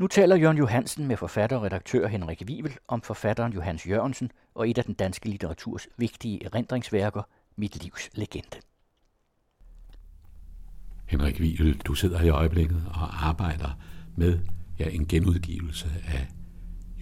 Nu 0.00 0.06
taler 0.06 0.36
Jørgen 0.36 0.58
Johansen 0.58 1.06
med 1.06 1.16
forfatter 1.16 1.56
og 1.56 1.62
redaktør 1.62 2.06
Henrik 2.08 2.42
Wivel 2.46 2.76
om 2.88 3.02
forfatteren 3.02 3.52
Johannes 3.52 3.86
Jørgensen 3.86 4.30
og 4.54 4.70
et 4.70 4.78
af 4.78 4.84
den 4.84 4.94
danske 4.94 5.28
litteraturs 5.28 5.88
vigtige 5.96 6.44
erindringsværker, 6.44 7.22
Mit 7.56 7.82
livs 7.82 8.10
legende. 8.14 8.56
Henrik 11.06 11.40
Wivel, 11.40 11.78
du 11.78 11.94
sidder 11.94 12.20
i 12.22 12.28
øjeblikket 12.28 12.84
og 12.86 13.28
arbejder 13.28 13.78
med 14.16 14.38
ja, 14.78 14.88
en 14.88 15.06
genudgivelse 15.06 15.88
af 16.08 16.28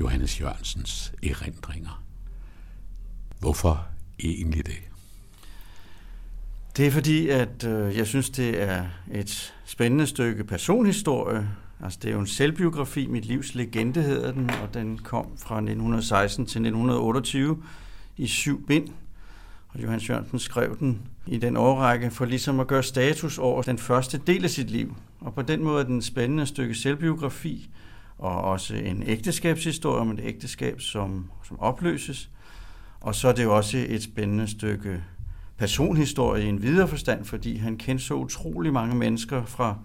Johannes 0.00 0.40
Jørgensens 0.40 1.12
erindringer. 1.22 2.04
Hvorfor 3.40 3.88
egentlig 4.24 4.66
det? 4.66 4.78
Det 6.76 6.86
er 6.86 6.90
fordi, 6.90 7.28
at 7.28 7.64
øh, 7.64 7.96
jeg 7.96 8.06
synes, 8.06 8.30
det 8.30 8.62
er 8.62 8.86
et 9.12 9.54
spændende 9.64 10.06
stykke 10.06 10.44
personhistorie. 10.44 11.48
Altså, 11.84 11.98
det 12.02 12.08
er 12.08 12.14
jo 12.14 12.20
en 12.20 12.26
selvbiografi, 12.26 13.06
Mit 13.06 13.24
livs 13.24 13.54
legende 13.54 14.02
hedder 14.02 14.32
den, 14.32 14.50
og 14.50 14.74
den 14.74 14.98
kom 14.98 15.26
fra 15.36 15.56
1916 15.56 16.46
til 16.46 16.58
1928 16.58 17.62
i 18.16 18.26
syv 18.26 18.66
bind. 18.66 18.88
Og 19.68 19.82
Johan 19.82 20.00
Sørensen 20.00 20.38
skrev 20.38 20.78
den 20.78 21.02
i 21.26 21.38
den 21.38 21.56
årrække 21.56 22.10
for 22.10 22.24
ligesom 22.24 22.60
at 22.60 22.66
gøre 22.66 22.82
status 22.82 23.38
over 23.38 23.62
den 23.62 23.78
første 23.78 24.20
del 24.26 24.44
af 24.44 24.50
sit 24.50 24.70
liv. 24.70 24.96
Og 25.20 25.34
på 25.34 25.42
den 25.42 25.64
måde 25.64 25.80
er 25.80 25.86
den 25.86 26.02
spændende 26.02 26.46
stykke 26.46 26.74
selvbiografi, 26.74 27.70
og 28.18 28.40
også 28.40 28.74
en 28.74 29.02
ægteskabshistorie 29.06 30.00
om 30.00 30.10
et 30.10 30.20
ægteskab, 30.22 30.80
som, 30.80 31.30
som 31.44 31.60
opløses. 31.60 32.30
Og 33.00 33.14
så 33.14 33.28
er 33.28 33.32
det 33.32 33.44
jo 33.44 33.56
også 33.56 33.86
et 33.88 34.02
spændende 34.02 34.48
stykke 34.48 35.02
personhistorie 35.58 36.44
i 36.44 36.48
en 36.48 36.62
videre 36.62 36.88
forstand, 36.88 37.24
fordi 37.24 37.56
han 37.56 37.76
kendte 37.76 38.04
så 38.04 38.14
utrolig 38.14 38.72
mange 38.72 38.96
mennesker 38.96 39.44
fra, 39.44 39.76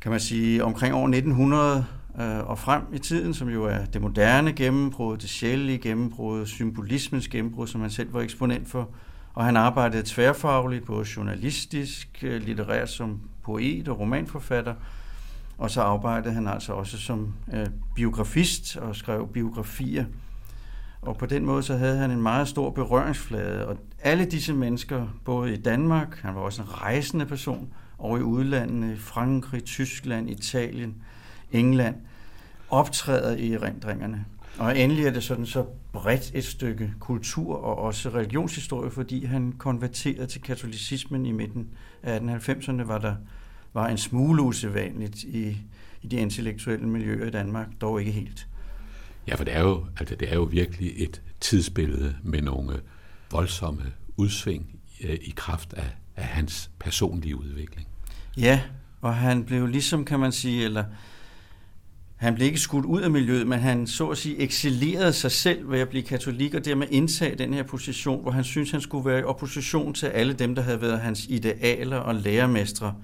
kan 0.00 0.10
man 0.10 0.20
sige, 0.20 0.64
omkring 0.64 0.94
år 0.94 1.04
1900 1.04 1.84
øh, 2.20 2.38
og 2.38 2.58
frem 2.58 2.82
i 2.92 2.98
tiden, 2.98 3.34
som 3.34 3.48
jo 3.48 3.64
er 3.64 3.84
det 3.84 4.02
moderne 4.02 4.52
gennembrud, 4.52 5.16
det 5.16 5.30
sjældne 5.30 5.78
gennembrud, 5.78 6.46
symbolismens 6.46 7.28
gennembrud, 7.28 7.66
som 7.66 7.80
han 7.80 7.90
selv 7.90 8.14
var 8.14 8.20
eksponent 8.20 8.68
for. 8.68 8.88
Og 9.34 9.44
han 9.44 9.56
arbejdede 9.56 10.02
tværfagligt, 10.06 10.84
både 10.84 11.06
journalistisk, 11.16 12.08
øh, 12.22 12.42
litterært 12.42 12.90
som 12.90 13.20
poet 13.42 13.88
og 13.88 14.00
romanforfatter, 14.00 14.74
og 15.58 15.70
så 15.70 15.82
arbejdede 15.82 16.34
han 16.34 16.48
altså 16.48 16.72
også 16.72 16.98
som 16.98 17.34
øh, 17.52 17.66
biografist 17.94 18.76
og 18.76 18.96
skrev 18.96 19.28
biografier. 19.28 20.04
Og 21.02 21.16
på 21.16 21.26
den 21.26 21.44
måde 21.44 21.62
så 21.62 21.76
havde 21.76 21.98
han 21.98 22.10
en 22.10 22.22
meget 22.22 22.48
stor 22.48 22.70
berøringsflade, 22.70 23.68
og 23.68 23.76
alle 24.02 24.24
disse 24.24 24.54
mennesker, 24.54 25.06
både 25.24 25.52
i 25.52 25.56
Danmark, 25.56 26.18
han 26.22 26.34
var 26.34 26.40
også 26.40 26.62
en 26.62 26.68
rejsende 26.68 27.26
person, 27.26 27.72
og 27.98 28.18
i 28.18 28.22
udlandet, 28.22 28.98
Frankrig, 28.98 29.64
Tyskland, 29.64 30.30
Italien, 30.30 30.94
England, 31.52 31.96
optræder 32.70 33.36
i 33.36 33.52
erindringerne. 33.52 34.24
Og 34.58 34.78
endelig 34.78 35.04
er 35.04 35.10
det 35.10 35.22
sådan 35.22 35.46
så 35.46 35.64
bredt 35.92 36.30
et 36.34 36.44
stykke 36.44 36.92
kultur 37.00 37.56
og 37.56 37.78
også 37.78 38.08
religionshistorie, 38.08 38.90
fordi 38.90 39.24
han 39.24 39.52
konverterede 39.52 40.26
til 40.26 40.40
katolicismen 40.40 41.26
i 41.26 41.32
midten 41.32 41.68
af 42.02 42.18
1890'erne, 42.18 42.82
var 42.82 42.98
der 42.98 43.14
var 43.74 43.88
en 43.88 43.98
smule 43.98 44.42
usædvanligt 44.42 45.24
i, 45.24 45.56
i 46.02 46.06
de 46.06 46.16
intellektuelle 46.16 46.88
miljøer 46.88 47.26
i 47.26 47.30
Danmark, 47.30 47.68
dog 47.80 48.00
ikke 48.00 48.12
helt. 48.12 48.48
Ja, 49.28 49.34
for 49.34 49.44
det 49.44 49.54
er 49.54 49.60
jo, 49.60 49.86
altså 49.98 50.14
det 50.14 50.30
er 50.30 50.34
jo 50.34 50.42
virkelig 50.42 50.92
et 50.96 51.22
tidsbillede 51.40 52.16
med 52.22 52.42
nogle 52.42 52.80
voldsomme 53.30 53.92
udsving 54.16 54.80
øh, 55.04 55.18
i 55.22 55.32
kraft 55.36 55.72
af, 55.72 55.90
af 56.16 56.24
hans 56.24 56.70
personlige 56.78 57.36
udvikling. 57.36 57.87
Ja, 58.38 58.60
og 59.00 59.14
han 59.14 59.44
blev 59.44 59.66
ligesom, 59.66 60.04
kan 60.04 60.20
man 60.20 60.32
sige, 60.32 60.64
eller 60.64 60.84
han 62.16 62.34
blev 62.34 62.46
ikke 62.46 62.58
skudt 62.58 62.84
ud 62.84 63.00
af 63.00 63.10
miljøet, 63.10 63.46
men 63.46 63.58
han 63.58 63.86
så 63.86 64.08
at 64.08 64.18
sige 64.18 64.38
eksilerede 64.38 65.12
sig 65.12 65.32
selv 65.32 65.70
ved 65.70 65.80
at 65.80 65.88
blive 65.88 66.02
katolik, 66.02 66.54
og 66.54 66.64
dermed 66.64 66.86
indtage 66.90 67.38
den 67.38 67.54
her 67.54 67.62
position, 67.62 68.22
hvor 68.22 68.30
han 68.30 68.44
synes 68.44 68.70
han 68.70 68.80
skulle 68.80 69.10
være 69.10 69.20
i 69.20 69.22
opposition 69.22 69.94
til 69.94 70.06
alle 70.06 70.32
dem, 70.32 70.54
der 70.54 70.62
havde 70.62 70.80
været 70.80 71.00
hans 71.00 71.26
idealer 71.28 71.96
og 71.96 72.14
lærermestre. 72.14 72.94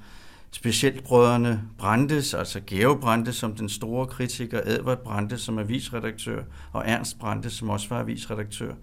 Specielt 0.50 1.04
brødrene 1.04 1.62
Brandes, 1.78 2.34
altså 2.34 2.60
Georg 2.66 3.00
Brandes 3.00 3.36
som 3.36 3.54
den 3.54 3.68
store 3.68 4.06
kritiker, 4.06 4.60
Edvard 4.66 5.02
Brandes 5.04 5.40
som 5.40 5.58
avisredaktør, 5.58 6.42
og 6.72 6.82
Ernst 6.86 7.18
Brandes 7.18 7.52
som 7.52 7.70
også 7.70 7.88
var 7.88 8.00
avisredaktør. 8.00 8.74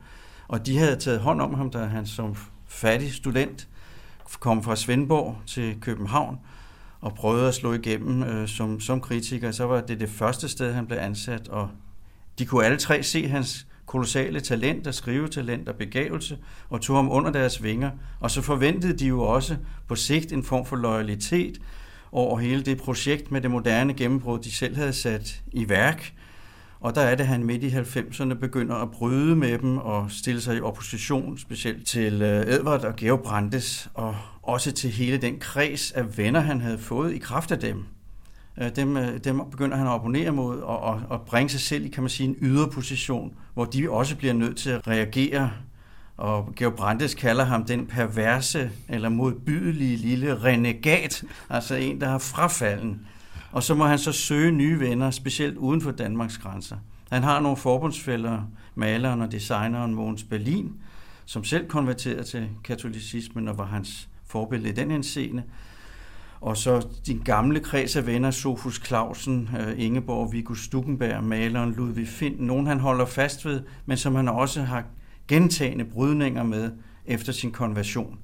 Og 0.48 0.66
de 0.66 0.78
havde 0.78 0.96
taget 0.96 1.20
hånd 1.20 1.42
om 1.42 1.54
ham, 1.54 1.70
da 1.70 1.80
han 1.80 2.06
som 2.06 2.36
fattig 2.68 3.14
student 3.14 3.68
kom 4.40 4.64
fra 4.64 4.76
Svendborg 4.76 5.38
til 5.48 5.78
København 5.82 6.38
og 7.02 7.14
prøvede 7.14 7.48
at 7.48 7.54
slå 7.54 7.74
igennem 7.74 8.24
øh, 8.24 8.48
som, 8.48 8.80
som 8.80 9.02
kritiker. 9.02 9.52
Så 9.52 9.66
var 9.66 9.82
det 9.82 10.00
det 10.00 10.10
første 10.10 10.50
sted, 10.50 10.74
han 10.74 10.88
blev 10.88 10.98
ansat, 10.98 11.48
og 11.48 11.70
de 12.40 12.46
kunne 12.46 12.66
alle 12.66 12.78
tre 12.78 13.04
se 13.04 13.28
hans 13.28 13.68
kolossale 13.86 14.40
talent 14.40 14.88
og 14.88 14.94
skrivetalent 14.94 15.70
og 15.70 15.76
begavelse, 15.76 16.38
og 16.70 16.82
tog 16.82 16.96
ham 16.96 17.12
under 17.12 17.32
deres 17.32 17.64
vinger. 17.64 17.92
Og 18.20 18.32
så 18.32 18.42
forventede 18.42 18.98
de 18.98 19.08
jo 19.08 19.22
også 19.22 19.58
på 19.88 19.96
sigt 19.96 20.34
en 20.34 20.44
form 20.44 20.66
for 20.66 20.76
loyalitet 20.76 21.62
over 22.12 22.40
hele 22.40 22.64
det 22.64 22.78
projekt 22.78 23.32
med 23.32 23.42
det 23.42 23.52
moderne 23.52 23.94
gennembrud, 23.94 24.40
de 24.40 24.52
selv 24.52 24.76
havde 24.76 24.94
sat 24.94 25.42
i 25.52 25.70
værk. 25.70 26.14
Og 26.82 26.96
der 26.96 27.02
er 27.02 27.16
det, 27.16 27.28
han 27.28 27.44
midt 27.44 27.64
i 27.64 27.70
90'erne 27.70 28.34
begynder 28.34 28.76
at 28.76 28.92
bryde 28.92 29.36
med 29.36 29.58
dem 29.58 29.78
og 29.78 30.12
stille 30.12 30.42
sig 30.42 30.58
i 30.58 30.62
opposition, 30.62 31.38
specielt 31.38 31.88
til 31.88 32.22
øh, 32.22 32.42
Edvard 32.48 32.84
og 32.84 32.96
Georg 32.96 33.20
Brandes, 33.20 33.90
og 33.94 34.16
også 34.42 34.72
til 34.72 34.90
hele 34.90 35.18
den 35.18 35.40
kreds 35.40 35.92
af 35.92 36.18
venner, 36.18 36.40
han 36.40 36.62
havde 36.62 36.78
fået 36.78 37.14
i 37.14 37.18
kraft 37.18 37.52
af 37.52 37.60
dem. 37.60 37.84
Øh, 38.62 38.76
dem, 38.76 38.98
øh, 38.98 39.18
dem 39.24 39.42
begynder 39.52 39.78
han 39.78 39.88
at 39.88 39.92
opponere 39.92 40.32
mod 40.32 40.60
og, 40.60 40.80
og, 40.80 41.02
og 41.10 41.22
bringe 41.22 41.50
sig 41.50 41.60
selv 41.60 41.86
i, 41.86 41.90
kan 41.90 42.04
man 42.04 42.10
sige, 42.10 42.30
en 42.30 42.36
yderposition, 42.42 43.34
hvor 43.54 43.66
de 43.66 43.90
også 43.90 44.16
bliver 44.16 44.34
nødt 44.34 44.58
til 44.58 44.70
at 44.70 44.88
reagere. 44.88 45.52
Og 46.18 46.54
Georg 46.56 46.74
Brandes 46.74 47.16
kalder 47.16 47.44
ham 47.44 47.66
den 47.66 47.88
perverse 47.88 48.72
eller 48.90 49.10
modbydelige 49.10 49.98
lille 49.98 50.44
renegat, 50.44 51.24
altså 51.50 51.76
en, 51.76 52.02
der 52.02 52.10
har 52.10 52.18
frafalden. 52.18 53.08
Og 53.52 53.64
så 53.64 53.76
må 53.76 53.86
han 53.86 54.00
så 54.00 54.12
søge 54.12 54.52
nye 54.52 54.80
venner, 54.80 55.12
specielt 55.12 55.58
uden 55.58 55.82
for 55.82 55.92
Danmarks 55.92 56.38
grænser. 56.38 56.78
Han 57.12 57.24
har 57.24 57.40
nogle 57.40 57.58
forbundsfælder, 57.58 58.42
maleren 58.76 59.22
og 59.22 59.32
designeren 59.32 59.96
Mogens 59.96 60.24
Berlin, 60.24 60.74
som 61.26 61.44
selv 61.44 61.68
konverterede 61.68 62.24
til 62.24 62.50
katolicismen 62.64 63.48
og 63.48 63.58
var 63.58 63.66
hans 63.66 64.10
forbillede 64.26 64.70
i 64.70 64.76
den 64.76 64.92
henseende. 64.92 65.44
Og 66.42 66.58
så 66.58 66.88
din 67.06 67.22
gamle 67.26 67.60
kreds 67.60 67.96
af 67.96 68.06
venner, 68.06 68.32
Sofus 68.32 68.82
Clausen, 68.86 69.50
øh, 69.60 69.74
Ingeborg, 69.78 70.34
Viggo 70.34 70.54
Stuckenberg, 70.54 71.24
maleren 71.24 71.74
Ludvig 71.74 72.08
Finn, 72.08 72.36
nogen 72.40 72.68
han 72.68 72.80
holder 72.80 73.06
fast 73.06 73.46
ved, 73.46 73.62
men 73.86 73.98
som 73.98 74.16
han 74.16 74.28
også 74.28 74.62
har 74.62 74.84
gentagende 75.28 75.86
brydninger 75.86 76.44
med 76.44 76.72
efter 77.06 77.34
sin 77.34 77.52
konversion. 77.52 78.20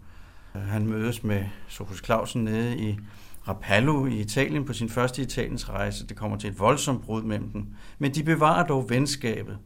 Han 0.54 0.88
mødes 0.88 1.24
med 1.24 1.44
Sofus 1.68 2.06
Clausen 2.06 2.44
nede 2.44 2.78
i 2.78 3.00
Rapallo 3.48 4.06
i 4.06 4.20
Italien 4.20 4.66
på 4.66 4.74
sin 4.74 4.90
første 4.90 5.22
Italiens 5.22 5.70
rejse. 5.70 6.08
Det 6.08 6.18
kommer 6.18 6.38
til 6.38 6.50
et 6.50 6.60
voldsomt 6.60 7.06
brud 7.06 7.24
mellem 7.24 7.50
dem. 7.50 7.68
Men 8.00 8.12
de 8.16 8.24
bevarer 8.24 8.68
dog 8.68 8.90
venskabet. 8.90 9.58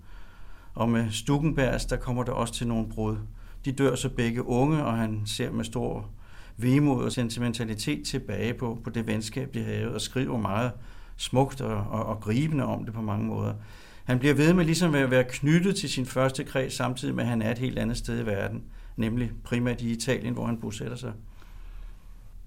Og 0.74 0.90
med 0.90 1.12
Stuckenbergs, 1.12 1.86
der 1.86 1.96
kommer 1.96 2.24
der 2.24 2.31
også 2.31 2.53
til 2.53 2.68
nogle 2.68 2.90
brud. 2.90 3.18
De 3.66 3.72
dør 3.72 3.96
så 3.96 4.09
begge 4.09 4.44
unge, 4.47 4.84
og 4.86 4.97
han 4.97 5.22
ser 5.25 5.52
med 5.52 5.66
stor 5.66 6.09
vemod 6.58 7.03
og 7.03 7.12
sentimentalitet 7.12 8.06
tilbage 8.06 8.53
på, 8.53 8.80
på 8.84 8.90
det 8.90 9.08
venskab, 9.08 9.53
de 9.53 9.64
havde, 9.64 9.94
og 9.94 10.02
skriver 10.02 10.38
meget 10.38 10.72
smukt 11.18 11.62
og, 11.62 11.78
og, 11.78 12.06
og 12.06 12.19
gribende 12.22 12.63
om 12.63 12.86
det 12.86 12.94
på 12.94 13.02
mange 13.02 13.25
måder. 13.25 13.53
Han 14.03 14.19
bliver 14.19 14.34
ved 14.34 14.53
med 14.53 14.66
ligesom 14.66 14.96
at 14.96 15.12
være 15.12 15.24
knyttet 15.30 15.75
til 15.75 15.90
sin 15.90 16.06
første 16.06 16.44
kreds, 16.44 16.74
samtidig 16.74 17.16
med, 17.16 17.24
at 17.24 17.30
han 17.30 17.42
er 17.42 17.52
et 17.52 17.58
helt 17.58 17.80
andet 17.80 17.98
sted 17.98 18.19
i 18.19 18.25
verden, 18.25 18.63
nemlig 18.98 19.31
primært 19.44 19.81
i 19.81 19.92
Italien, 19.92 20.34
hvor 20.34 20.46
han 20.46 20.58
bosætter 20.58 20.98
sig. 20.98 21.13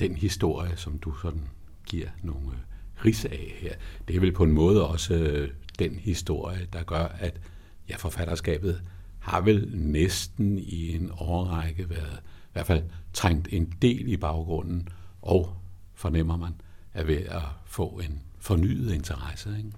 Den 0.01 0.17
historie, 0.17 0.77
som 0.77 0.99
du 0.99 1.15
sådan 1.23 1.49
giver 1.87 2.09
nogle 2.23 2.47
øh, 2.47 3.05
ris 3.05 3.25
af 3.25 3.55
her, 3.59 3.75
det 4.09 4.17
er 4.17 4.21
vel 4.21 4.33
på 4.33 4.45
en 4.45 4.53
måde 4.53 4.89
også 4.89 5.15
øh, 5.15 5.51
den 5.79 5.95
historie, 5.95 6.67
der 6.73 6.83
gør, 6.83 7.05
at 7.19 7.41
ja, 7.89 7.97
forfatterskabet 7.97 8.83
har 9.19 9.41
vel 9.41 9.71
næsten 9.75 10.59
i 10.59 10.97
en 10.97 11.11
årrække 11.19 11.91
været 11.91 12.21
i 12.23 12.53
hvert 12.53 12.67
fald 12.67 12.83
trængt 13.13 13.49
en 13.51 13.73
del 13.83 14.09
i 14.09 14.17
baggrunden, 14.17 14.89
og 15.23 15.57
fornemmer 15.95 16.37
man, 16.37 16.55
er 16.95 17.05
ved 17.05 17.17
at 17.17 17.43
få 17.65 18.01
en 18.05 18.23
fornyet 18.41 18.95
interesse. 18.95 19.55
Ikke? 19.59 19.71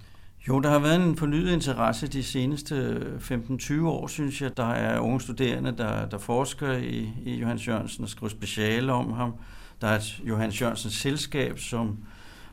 Jo, 0.49 0.61
der 0.61 0.71
har 0.71 0.79
været 0.79 1.09
en 1.09 1.17
fornyet 1.17 1.53
interesse 1.53 2.07
de 2.07 2.23
seneste 2.23 2.75
øh, 2.75 3.17
15-20 3.17 3.83
år, 3.83 4.07
synes 4.07 4.43
jeg. 4.43 4.57
Der 4.57 4.71
er 4.71 5.01
unge 5.01 5.21
studerende, 5.21 5.75
der, 5.79 6.09
der 6.09 6.19
forsker 6.19 6.73
i, 6.73 7.11
i 7.25 7.35
Johannes 7.35 7.69
Jørgensen 7.69 8.05
og 8.05 8.11
skriver 8.11 8.31
speciale 8.31 8.93
om 8.93 9.13
ham. 9.13 9.35
Der 9.81 9.87
er 9.87 9.97
et 9.97 10.21
Johannes 10.25 10.61
Jørgensens 10.61 10.95
selskab, 10.95 11.59
som 11.59 11.99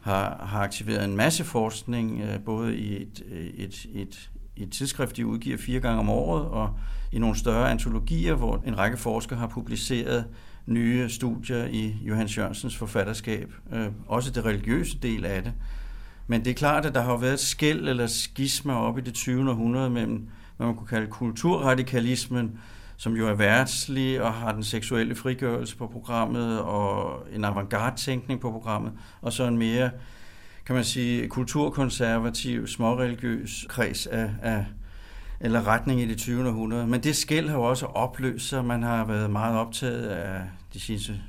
har, 0.01 0.45
har 0.45 0.59
aktiveret 0.59 1.05
en 1.05 1.17
masse 1.17 1.43
forskning, 1.43 2.21
øh, 2.21 2.39
både 2.39 2.77
i 2.77 3.01
et, 3.01 3.23
et, 3.57 3.85
et, 3.93 4.29
et 4.57 4.71
tidsskrift, 4.71 5.17
de 5.17 5.25
udgiver 5.25 5.57
fire 5.57 5.79
gange 5.79 5.99
om 5.99 6.09
året, 6.09 6.45
og 6.45 6.77
i 7.11 7.19
nogle 7.19 7.37
større 7.37 7.71
antologier, 7.71 8.35
hvor 8.35 8.63
en 8.65 8.77
række 8.77 8.97
forskere 8.97 9.39
har 9.39 9.47
publiceret 9.47 10.25
nye 10.65 11.09
studier 11.09 11.65
i 11.65 11.95
Johannes 12.01 12.37
Jørgensens 12.37 12.77
forfatterskab. 12.77 13.53
Øh, 13.73 13.87
også 14.07 14.31
det 14.31 14.45
religiøse 14.45 14.97
del 14.97 15.25
af 15.25 15.43
det. 15.43 15.53
Men 16.27 16.45
det 16.45 16.51
er 16.51 16.55
klart, 16.55 16.85
at 16.85 16.95
der 16.95 17.01
har 17.01 17.17
været 17.17 17.39
skæld 17.39 17.89
eller 17.89 18.07
skisma 18.07 18.73
op 18.73 18.97
i 18.97 19.01
det 19.01 19.13
20. 19.13 19.49
århundrede 19.49 19.89
mellem, 19.89 20.27
hvad 20.57 20.67
man 20.67 20.75
kunne 20.75 20.87
kalde 20.87 21.07
kulturradikalismen, 21.07 22.59
som 22.97 23.13
jo 23.13 23.27
er 23.27 23.33
værtslig 23.33 24.21
og 24.21 24.33
har 24.33 24.51
den 24.51 24.63
seksuelle 24.63 25.15
frigørelse 25.15 25.77
på 25.77 25.87
programmet 25.87 26.59
og 26.61 27.23
en 27.31 27.45
avantgarde-tænkning 27.45 28.41
på 28.41 28.51
programmet, 28.51 28.93
og 29.21 29.33
så 29.33 29.43
en 29.43 29.57
mere, 29.57 29.89
kan 30.65 30.75
man 30.75 30.83
sige, 30.83 31.27
kulturkonservativ, 31.27 32.67
småreligiøs 32.67 33.65
kreds 33.69 34.07
af, 34.07 34.29
af 34.41 34.65
eller 35.39 35.67
retning 35.67 36.01
i 36.01 36.05
det 36.05 36.17
20. 36.17 36.47
århundrede. 36.47 36.87
Men 36.87 37.03
det 37.03 37.15
skæld 37.15 37.49
har 37.49 37.57
jo 37.57 37.63
også 37.63 37.85
opløst 37.85 38.47
sig. 38.47 38.65
Man 38.65 38.83
har 38.83 39.05
været 39.05 39.31
meget 39.31 39.57
optaget 39.57 40.07
af 40.07 40.41
de 40.73 40.79
sidste 40.79 41.21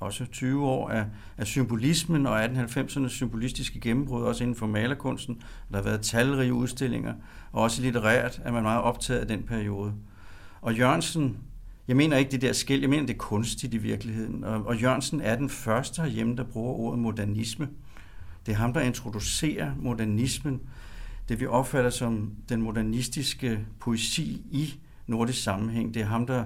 også 0.00 0.24
20 0.26 0.66
år 0.66 0.90
af, 0.90 1.04
af 1.38 1.46
symbolismen 1.46 2.26
og 2.26 2.44
1890'ernes 2.44 3.08
symbolistiske 3.08 3.80
gennembrud, 3.80 4.22
også 4.22 4.44
inden 4.44 4.56
for 4.56 4.66
malerkunsten. 4.66 5.42
Der 5.70 5.76
har 5.76 5.84
været 5.84 6.00
talrige 6.00 6.54
udstillinger, 6.54 7.14
og 7.52 7.62
også 7.62 7.82
litterært 7.82 8.40
er 8.44 8.52
man 8.52 8.62
meget 8.62 8.82
optaget 8.82 9.20
af 9.20 9.26
den 9.26 9.42
periode. 9.42 9.92
Og 10.60 10.74
Jørgensen, 10.74 11.36
jeg 11.88 11.96
mener 11.96 12.16
ikke 12.16 12.30
det 12.30 12.42
der 12.42 12.52
skæld, 12.52 12.80
jeg 12.80 12.90
mener 12.90 13.06
det 13.06 13.14
er 13.14 13.18
kunstigt 13.18 13.74
i 13.74 13.76
virkeligheden. 13.76 14.44
Og, 14.44 14.66
og 14.66 14.76
Jørgensen 14.76 15.20
er 15.20 15.36
den 15.36 15.50
første 15.50 16.02
herhjemme, 16.02 16.36
der 16.36 16.44
bruger 16.44 16.74
ordet 16.74 16.98
modernisme. 16.98 17.68
Det 18.46 18.52
er 18.52 18.56
ham, 18.56 18.72
der 18.72 18.80
introducerer 18.80 19.72
modernismen, 19.78 20.60
det 21.28 21.40
vi 21.40 21.46
opfatter 21.46 21.90
som 21.90 22.32
den 22.48 22.62
modernistiske 22.62 23.66
poesi 23.80 24.42
i 24.50 24.74
nordisk 25.06 25.42
sammenhæng. 25.42 25.94
Det 25.94 26.02
er 26.02 26.06
ham, 26.06 26.26
der 26.26 26.44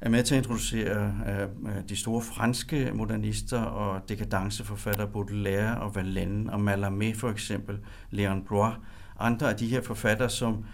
er 0.00 0.08
med 0.08 0.22
til 0.22 0.34
at 0.34 0.38
introducere 0.38 1.14
uh, 1.62 1.70
de 1.88 1.96
store 1.96 2.22
franske 2.22 2.90
modernister 2.94 3.60
og 3.60 4.08
dekadenceforfattere, 4.08 5.08
Baudelaire 5.08 5.80
og 5.80 5.94
Verlaine 5.94 6.52
og 6.52 6.60
Mallarmé 6.60 7.18
for 7.18 7.30
eksempel, 7.30 7.78
Léon 8.12 8.46
Blois, 8.46 8.74
andre 9.18 9.50
af 9.50 9.56
de 9.56 9.66
her 9.66 9.82
forfattere, 9.82 10.30
som 10.30 10.52
uh, 10.52 10.64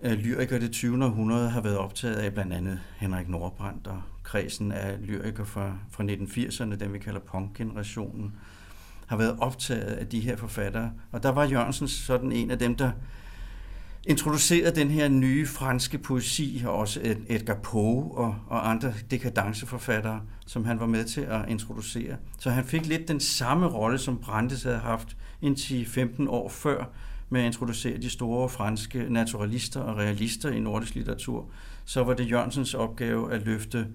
lyrikere 0.00 0.60
det 0.60 0.72
20. 0.72 1.04
århundrede 1.04 1.50
har 1.50 1.60
været 1.60 1.78
optaget 1.78 2.16
af, 2.16 2.32
blandt 2.34 2.52
andet 2.52 2.80
Henrik 2.96 3.28
Nordbrandt 3.28 3.86
og 3.86 4.02
kredsen 4.22 4.72
af 4.72 4.96
lyrikere 5.02 5.46
fra, 5.46 5.72
fra 5.90 6.04
1980'erne, 6.04 6.76
den 6.76 6.92
vi 6.92 6.98
kalder 6.98 7.20
punk-generationen, 7.20 8.32
har 9.06 9.16
været 9.16 9.36
optaget 9.40 9.92
af 9.92 10.06
de 10.06 10.20
her 10.20 10.36
forfattere. 10.36 10.92
Og 11.12 11.22
der 11.22 11.28
var 11.28 11.44
Jørgensen 11.44 11.88
sådan 11.88 12.32
en 12.32 12.50
af 12.50 12.58
dem, 12.58 12.74
der 12.74 12.90
introducerede 14.06 14.80
den 14.80 14.90
her 14.90 15.08
nye 15.08 15.46
franske 15.46 15.98
poesi, 15.98 16.62
og 16.66 16.74
også 16.74 17.16
Edgar 17.28 17.54
Poe 17.54 18.12
og, 18.12 18.36
og 18.48 18.70
andre 18.70 18.92
dekadenceforfattere, 19.10 20.20
som 20.46 20.64
han 20.64 20.80
var 20.80 20.86
med 20.86 21.04
til 21.04 21.20
at 21.20 21.48
introducere. 21.48 22.16
Så 22.38 22.50
han 22.50 22.64
fik 22.64 22.86
lidt 22.86 23.08
den 23.08 23.20
samme 23.20 23.66
rolle, 23.66 23.98
som 23.98 24.18
Brandes 24.18 24.62
havde 24.62 24.78
haft 24.78 25.16
indtil 25.42 25.86
15 25.86 26.28
år 26.28 26.48
før, 26.48 26.84
med 27.28 27.40
at 27.40 27.46
introducere 27.46 27.98
de 27.98 28.10
store 28.10 28.48
franske 28.48 29.06
naturalister 29.08 29.80
og 29.80 29.96
realister 29.96 30.50
i 30.50 30.60
nordisk 30.60 30.94
litteratur, 30.94 31.46
så 31.84 32.04
var 32.04 32.14
det 32.14 32.30
Jørgensens 32.30 32.74
opgave 32.74 33.32
at 33.32 33.42
løfte 33.42 33.86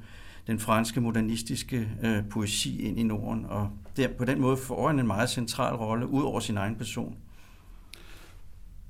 den 0.47 0.59
franske 0.59 1.01
modernistiske 1.01 1.89
øh, 2.03 2.23
poesi 2.29 2.81
ind 2.81 2.99
i 2.99 3.03
Norden, 3.03 3.45
og 3.45 3.69
der, 3.97 4.07
på 4.17 4.25
den 4.25 4.41
måde 4.41 4.57
får 4.57 4.87
han 4.87 4.99
en 4.99 5.07
meget 5.07 5.29
central 5.29 5.75
rolle 5.75 6.07
ud 6.07 6.23
over 6.23 6.39
sin 6.39 6.57
egen 6.57 6.75
person. 6.75 7.17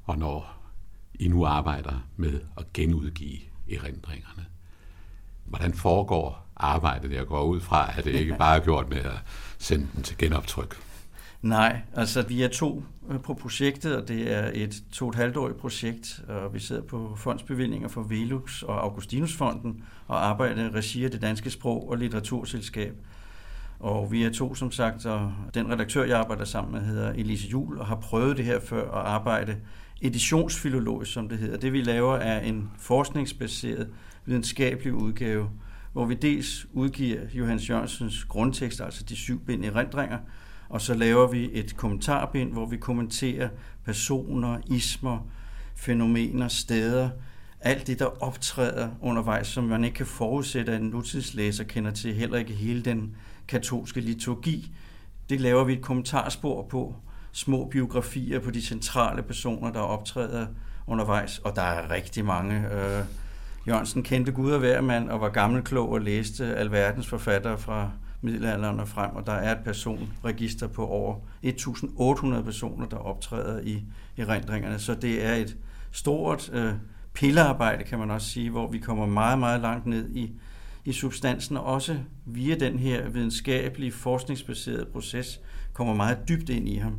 Og 0.03 0.17
når 0.17 0.57
I 1.13 1.27
nu 1.27 1.45
arbejder 1.45 2.07
med 2.17 2.39
at 2.57 2.73
genudgive 2.73 3.39
erindringerne, 3.71 4.45
hvordan 5.45 5.73
foregår 5.73 6.47
arbejdet? 6.55 7.11
Jeg 7.11 7.25
går 7.25 7.43
ud 7.43 7.61
fra, 7.61 7.97
at 7.97 8.05
det 8.05 8.11
ikke 8.11 8.35
bare 8.37 8.57
er 8.57 8.63
gjort 8.63 8.89
med 8.89 8.97
at 8.97 9.19
sende 9.57 9.87
den 9.95 10.03
til 10.03 10.17
genoptryk. 10.17 10.90
Nej, 11.41 11.81
altså 11.93 12.21
vi 12.21 12.41
er 12.41 12.47
to 12.47 12.83
øh, 13.09 13.19
på 13.19 13.33
projektet, 13.33 13.95
og 13.97 14.07
det 14.07 14.33
er 14.33 14.51
et 14.53 14.83
to 14.91 15.09
et 15.09 15.15
halvt 15.15 15.57
projekt, 15.57 16.23
og 16.27 16.53
vi 16.53 16.59
sidder 16.59 16.81
på 16.81 17.15
fondsbevillinger 17.17 17.87
for 17.87 18.01
Velux 18.01 18.63
og 18.63 18.83
Augustinusfonden 18.83 19.83
og 20.07 20.25
arbejder 20.25 20.65
i 20.65 20.69
regi 20.69 21.05
af 21.05 21.11
det 21.11 21.21
danske 21.21 21.49
sprog- 21.49 21.89
og 21.89 21.97
litteraturselskab. 21.97 22.95
Og 23.79 24.11
vi 24.11 24.23
er 24.23 24.29
to, 24.29 24.55
som 24.55 24.71
sagt, 24.71 25.05
og 25.05 25.33
den 25.53 25.71
redaktør, 25.71 26.03
jeg 26.03 26.19
arbejder 26.19 26.45
sammen 26.45 26.71
med, 26.71 26.81
hedder 26.81 27.09
Elise 27.09 27.47
Jul, 27.47 27.77
og 27.77 27.85
har 27.85 27.95
prøvet 27.95 28.37
det 28.37 28.45
her 28.45 28.59
før 28.59 28.91
at 28.91 29.05
arbejde 29.05 29.57
editionsfilologisk, 30.01 31.13
som 31.13 31.29
det 31.29 31.37
hedder. 31.37 31.57
Det 31.57 31.73
vi 31.73 31.81
laver 31.81 32.15
er 32.15 32.39
en 32.39 32.69
forskningsbaseret 32.77 33.87
videnskabelig 34.25 34.93
udgave, 34.93 35.49
hvor 35.93 36.05
vi 36.05 36.13
dels 36.13 36.67
udgiver 36.73 37.19
Johannes 37.33 37.69
Jørgensens 37.69 38.23
grundtekst, 38.23 38.81
altså 38.81 39.03
de 39.03 39.15
syv 39.15 39.45
bind 39.45 39.65
i 39.65 39.67
erindringer, 39.67 40.17
og 40.71 40.81
så 40.81 40.93
laver 40.93 41.27
vi 41.27 41.49
et 41.53 41.77
kommentarbind, 41.77 42.51
hvor 42.51 42.65
vi 42.65 42.77
kommenterer 42.77 43.49
personer, 43.85 44.57
ismer, 44.67 45.27
fænomener, 45.75 46.47
steder, 46.47 47.09
alt 47.61 47.87
det, 47.87 47.99
der 47.99 48.23
optræder 48.23 48.89
undervejs, 49.01 49.47
som 49.47 49.63
man 49.63 49.83
ikke 49.83 49.95
kan 49.95 50.05
forudsætte, 50.05 50.71
at 50.71 50.81
en 50.81 50.87
nutidslæser 50.87 51.63
kender 51.63 51.91
til, 51.91 52.13
heller 52.13 52.37
ikke 52.37 52.53
hele 52.53 52.81
den 52.81 53.15
katolske 53.47 54.01
liturgi. 54.01 54.71
Det 55.29 55.41
laver 55.41 55.63
vi 55.63 55.73
et 55.73 55.81
kommentarspor 55.81 56.67
på, 56.69 56.95
små 57.31 57.67
biografier 57.71 58.39
på 58.39 58.51
de 58.51 58.61
centrale 58.61 59.23
personer, 59.23 59.71
der 59.71 59.79
optræder 59.79 60.47
undervejs, 60.87 61.39
og 61.39 61.55
der 61.55 61.61
er 61.61 61.91
rigtig 61.91 62.25
mange. 62.25 62.55
Øh, 62.55 63.05
Jørgensen 63.67 64.03
kendte 64.03 64.31
Gud 64.31 64.51
og 64.51 64.59
hver 64.59 64.81
mand 64.81 65.09
og 65.09 65.21
var 65.21 65.29
gammel 65.29 65.63
klog 65.63 65.89
og 65.91 66.01
læste 66.01 66.55
alverdens 66.55 67.07
forfattere 67.07 67.57
fra 67.57 67.91
middelalderen 68.21 68.79
og 68.79 68.87
frem, 68.87 69.15
og 69.15 69.25
der 69.25 69.33
er 69.33 69.51
et 69.51 69.63
personregister 69.63 70.67
på 70.67 70.87
over 70.87 71.15
1.800 71.45 72.43
personer, 72.43 72.87
der 72.87 72.97
optræder 72.97 73.61
i 73.61 73.83
erindringerne. 74.17 74.79
Så 74.79 74.95
det 74.95 75.25
er 75.25 75.33
et 75.33 75.57
stort 75.91 76.49
øh, 76.53 76.73
pillearbejde, 77.13 77.83
kan 77.83 77.99
man 77.99 78.11
også 78.11 78.27
sige, 78.27 78.49
hvor 78.49 78.71
vi 78.71 78.77
kommer 78.77 79.05
meget, 79.05 79.39
meget 79.39 79.61
langt 79.61 79.85
ned 79.85 80.15
i, 80.15 80.31
i 80.85 80.93
substansen, 80.93 81.57
og 81.57 81.63
også 81.63 81.97
via 82.25 82.55
den 82.55 82.79
her 82.79 83.09
videnskabelige, 83.09 83.91
forskningsbaserede 83.91 84.85
proces, 84.85 85.39
kommer 85.73 85.93
meget 85.93 86.17
dybt 86.29 86.49
ind 86.49 86.69
i 86.69 86.75
ham. 86.75 86.95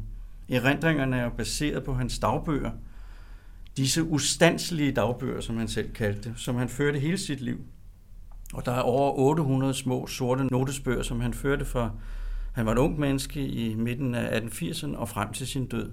Erindringerne 0.49 1.17
er 1.17 1.31
baseret 1.31 1.85
på 1.85 1.95
hans 1.95 2.19
dagbøger, 2.19 2.71
disse 3.77 4.03
ustandslige 4.03 4.93
dagbøger, 4.93 5.41
som 5.41 5.57
han 5.57 5.69
selv 5.69 5.93
kaldte 5.93 6.33
som 6.37 6.57
han 6.57 6.69
førte 6.69 6.99
hele 6.99 7.19
sit 7.19 7.41
liv. 7.41 7.61
Og 8.53 8.67
der 8.67 8.73
er 8.73 8.81
over 8.81 9.13
800 9.13 9.75
små 9.75 10.07
sorte 10.07 10.45
notesbøger, 10.45 11.03
som 11.03 11.21
han 11.21 11.35
førte 11.35 11.65
fra 11.65 11.91
han 12.53 12.67
var 12.67 12.73
en 12.73 12.79
ung 12.79 13.01
menneske 13.01 13.47
i 13.47 13.75
midten 13.75 14.15
af 14.15 14.41
1880'erne 14.41 14.97
og 14.97 15.09
frem 15.09 15.33
til 15.33 15.47
sin 15.47 15.67
død. 15.67 15.91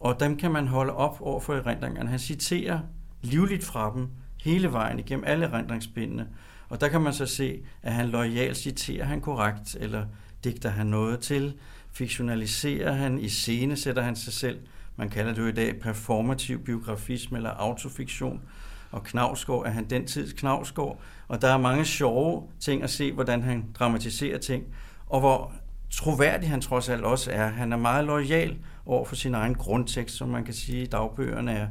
Og 0.00 0.20
dem 0.20 0.36
kan 0.36 0.50
man 0.50 0.68
holde 0.68 0.92
op 0.92 1.20
over 1.20 1.40
for 1.40 1.54
erindringerne. 1.54 2.10
Han 2.10 2.18
citerer 2.18 2.80
livligt 3.22 3.64
fra 3.64 3.92
dem 3.94 4.08
hele 4.42 4.72
vejen 4.72 4.98
igennem 4.98 5.24
alle 5.26 5.46
erindringsbindene. 5.46 6.28
Og 6.68 6.80
der 6.80 6.88
kan 6.88 7.00
man 7.00 7.12
så 7.12 7.26
se, 7.26 7.62
at 7.82 7.92
han 7.92 8.08
lojalt 8.08 8.56
citerer 8.56 9.04
han 9.04 9.20
korrekt, 9.20 9.76
eller 9.80 10.06
digter 10.44 10.68
han 10.68 10.86
noget 10.86 11.20
til, 11.20 11.54
fiktionaliserer 11.92 12.92
han, 12.92 13.18
i 13.18 13.28
scene 13.28 13.76
sætter 13.76 14.02
han 14.02 14.16
sig 14.16 14.32
selv. 14.32 14.58
Man 14.96 15.08
kalder 15.08 15.34
det 15.34 15.42
jo 15.42 15.46
i 15.46 15.52
dag 15.52 15.80
performativ 15.80 16.64
biografisme 16.64 17.38
eller 17.38 17.50
autofiktion 17.50 18.42
og 18.92 19.04
Knavsgaard 19.04 19.66
er 19.66 19.70
han 19.70 19.84
den 19.84 20.06
tids 20.06 20.32
Knavsgaard, 20.32 21.00
og 21.28 21.42
der 21.42 21.48
er 21.48 21.58
mange 21.58 21.84
sjove 21.84 22.42
ting 22.60 22.82
at 22.82 22.90
se, 22.90 23.12
hvordan 23.12 23.42
han 23.42 23.64
dramatiserer 23.74 24.38
ting, 24.38 24.64
og 25.06 25.20
hvor 25.20 25.52
troværdig 25.90 26.50
han 26.50 26.60
trods 26.60 26.88
alt 26.88 27.04
også 27.04 27.30
er. 27.30 27.48
Han 27.48 27.72
er 27.72 27.76
meget 27.76 28.04
lojal 28.04 28.56
over 28.86 29.04
for 29.04 29.14
sin 29.14 29.34
egen 29.34 29.54
grundtekst, 29.54 30.16
som 30.16 30.28
man 30.28 30.44
kan 30.44 30.54
sige, 30.54 30.86
dagbøgerne 30.86 31.52
er. 31.52 31.68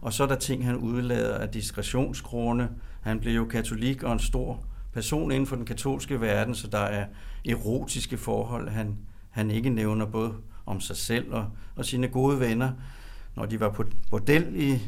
Og 0.00 0.12
så 0.12 0.22
er 0.22 0.26
der 0.26 0.36
ting, 0.36 0.66
han 0.66 0.76
udlader 0.76 1.38
af 1.38 1.48
diskretionsgrunde. 1.48 2.68
Han 3.00 3.20
blev 3.20 3.34
jo 3.34 3.44
katolik 3.44 4.02
og 4.02 4.12
en 4.12 4.18
stor 4.18 4.64
person 4.92 5.32
inden 5.32 5.46
for 5.46 5.56
den 5.56 5.64
katolske 5.64 6.20
verden, 6.20 6.54
så 6.54 6.66
der 6.66 6.78
er 6.78 7.06
erotiske 7.48 8.16
forhold, 8.16 8.68
han, 8.68 8.96
han 9.30 9.50
ikke 9.50 9.70
nævner 9.70 10.06
både 10.06 10.34
om 10.66 10.80
sig 10.80 10.96
selv 10.96 11.32
og, 11.32 11.46
og 11.76 11.84
sine 11.84 12.08
gode 12.08 12.40
venner. 12.40 12.72
Når 13.36 13.46
de 13.46 13.60
var 13.60 13.70
på 13.70 13.84
bordel 14.10 14.52
i 14.56 14.80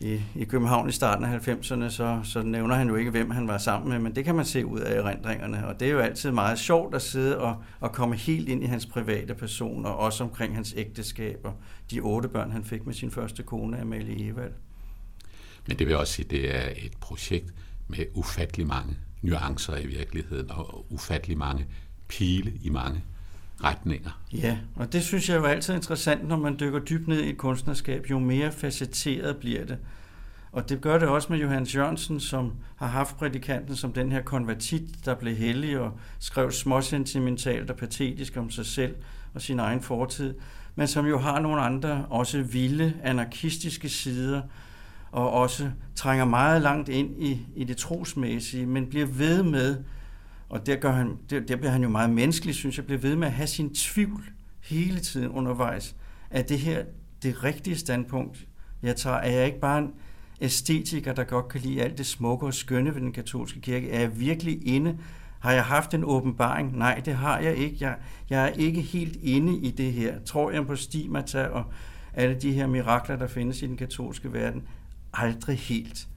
i, 0.00 0.20
i 0.34 0.44
København 0.44 0.88
i 0.88 0.92
starten 0.92 1.24
af 1.24 1.48
90'erne, 1.48 1.90
så, 1.90 2.20
så 2.24 2.42
nævner 2.42 2.74
han 2.74 2.88
jo 2.88 2.96
ikke, 2.96 3.10
hvem 3.10 3.30
han 3.30 3.48
var 3.48 3.58
sammen 3.58 3.88
med, 3.90 3.98
men 3.98 4.14
det 4.14 4.24
kan 4.24 4.34
man 4.34 4.44
se 4.44 4.66
ud 4.66 4.80
af 4.80 4.98
erindringerne, 4.98 5.66
og 5.66 5.80
det 5.80 5.88
er 5.88 5.92
jo 5.92 5.98
altid 5.98 6.30
meget 6.30 6.58
sjovt 6.58 6.94
at 6.94 7.02
sidde 7.02 7.38
og, 7.38 7.62
og 7.80 7.92
komme 7.92 8.16
helt 8.16 8.48
ind 8.48 8.64
i 8.64 8.66
hans 8.66 8.86
private 8.86 9.34
person, 9.34 9.86
og 9.86 9.96
også 9.96 10.24
omkring 10.24 10.54
hans 10.54 10.74
ægteskab 10.76 11.38
og 11.44 11.54
de 11.90 12.00
otte 12.00 12.28
børn, 12.28 12.50
han 12.50 12.64
fik 12.64 12.86
med 12.86 12.94
sin 12.94 13.10
første 13.10 13.42
kone, 13.42 13.80
Amalie 13.80 14.30
Evald. 14.30 14.52
Men 15.68 15.78
det 15.78 15.86
vil 15.86 15.96
også 15.96 16.12
sige, 16.12 16.24
at 16.24 16.30
det 16.30 16.56
er 16.56 16.68
et 16.76 16.92
projekt 17.00 17.54
med 17.88 18.04
ufattelig 18.14 18.66
mange 18.66 18.96
nuancer 19.22 19.76
i 19.76 19.86
virkeligheden, 19.86 20.50
og 20.50 20.92
ufattelig 20.92 21.38
mange 21.38 21.66
pile 22.08 22.52
i 22.62 22.68
mange 22.68 23.04
retninger. 23.64 24.20
Ja, 24.32 24.58
og 24.76 24.92
det 24.92 25.02
synes 25.02 25.28
jeg 25.28 25.36
jo 25.36 25.44
altid 25.44 25.72
er 25.72 25.76
interessant, 25.76 26.28
når 26.28 26.36
man 26.36 26.56
dykker 26.60 26.78
dybt 26.78 27.08
ned 27.08 27.20
i 27.20 27.30
et 27.30 27.38
kunstnerskab. 27.38 28.06
Jo 28.10 28.18
mere 28.18 28.52
facetteret 28.52 29.36
bliver 29.36 29.64
det. 29.64 29.78
Og 30.52 30.68
det 30.68 30.80
gør 30.80 30.98
det 30.98 31.08
også 31.08 31.28
med 31.30 31.38
Johannes 31.38 31.74
Jørgensen, 31.74 32.20
som 32.20 32.52
har 32.76 32.86
haft 32.86 33.16
prædikanten 33.16 33.76
som 33.76 33.92
den 33.92 34.12
her 34.12 34.22
konvertit, 34.22 35.04
der 35.04 35.14
blev 35.14 35.36
hellig 35.36 35.78
og 35.78 35.92
skrev 36.18 36.52
småsentimentalt 36.52 37.70
og 37.70 37.76
patetisk 37.76 38.36
om 38.36 38.50
sig 38.50 38.66
selv 38.66 38.94
og 39.34 39.42
sin 39.42 39.58
egen 39.58 39.80
fortid. 39.80 40.34
men 40.74 40.86
som 40.86 41.06
jo 41.06 41.18
har 41.18 41.40
nogle 41.40 41.60
andre, 41.60 42.06
også 42.10 42.42
vilde, 42.42 42.94
anarkistiske 43.02 43.88
sider, 43.88 44.42
og 45.12 45.30
også 45.30 45.70
trænger 45.94 46.24
meget 46.24 46.62
langt 46.62 46.88
ind 46.88 47.22
i, 47.22 47.46
i 47.56 47.64
det 47.64 47.76
trosmæssige, 47.76 48.66
men 48.66 48.86
bliver 48.86 49.06
ved 49.06 49.42
med, 49.42 49.76
og 50.50 50.66
der, 50.66 50.76
gør 50.76 50.92
han, 50.92 51.18
der, 51.30 51.40
der 51.40 51.56
bliver 51.56 51.70
han 51.70 51.82
jo 51.82 51.88
meget 51.88 52.10
menneskelig, 52.10 52.54
synes 52.54 52.76
jeg, 52.76 52.86
bliver 52.86 53.00
ved 53.00 53.16
med 53.16 53.26
at 53.26 53.32
have 53.32 53.46
sin 53.46 53.74
tvivl 53.74 54.24
hele 54.60 55.00
tiden 55.00 55.28
undervejs, 55.28 55.96
at 56.30 56.48
det 56.48 56.58
her 56.58 56.84
det 57.22 57.44
rigtige 57.44 57.76
standpunkt, 57.76 58.46
jeg 58.82 58.96
tager, 58.96 59.16
er 59.16 59.30
jeg 59.30 59.46
ikke 59.46 59.60
bare 59.60 59.78
en 59.78 59.90
æstetiker, 60.40 61.12
der 61.12 61.24
godt 61.24 61.48
kan 61.48 61.60
lide 61.60 61.82
alt 61.82 61.98
det 61.98 62.06
smukke 62.06 62.46
og 62.46 62.54
skønne 62.54 62.94
ved 62.94 63.00
den 63.00 63.12
katolske 63.12 63.60
kirke? 63.60 63.90
Er 63.90 64.00
jeg 64.00 64.20
virkelig 64.20 64.66
inde? 64.66 64.98
Har 65.40 65.52
jeg 65.52 65.64
haft 65.64 65.94
en 65.94 66.04
åbenbaring? 66.04 66.78
Nej, 66.78 67.00
det 67.04 67.14
har 67.14 67.38
jeg 67.38 67.56
ikke. 67.56 67.76
Jeg, 67.80 67.96
jeg 68.30 68.44
er 68.44 68.48
ikke 68.48 68.80
helt 68.80 69.16
inde 69.22 69.58
i 69.58 69.70
det 69.70 69.92
her. 69.92 70.18
Tror 70.24 70.50
jeg 70.50 70.66
på 70.66 70.76
stigmata 70.76 71.44
og 71.44 71.64
alle 72.14 72.34
de 72.34 72.52
her 72.52 72.66
mirakler, 72.66 73.16
der 73.16 73.26
findes 73.26 73.62
i 73.62 73.66
den 73.66 73.76
katolske 73.76 74.32
verden? 74.32 74.62
Aldrig 75.12 75.58
helt. 75.58 76.08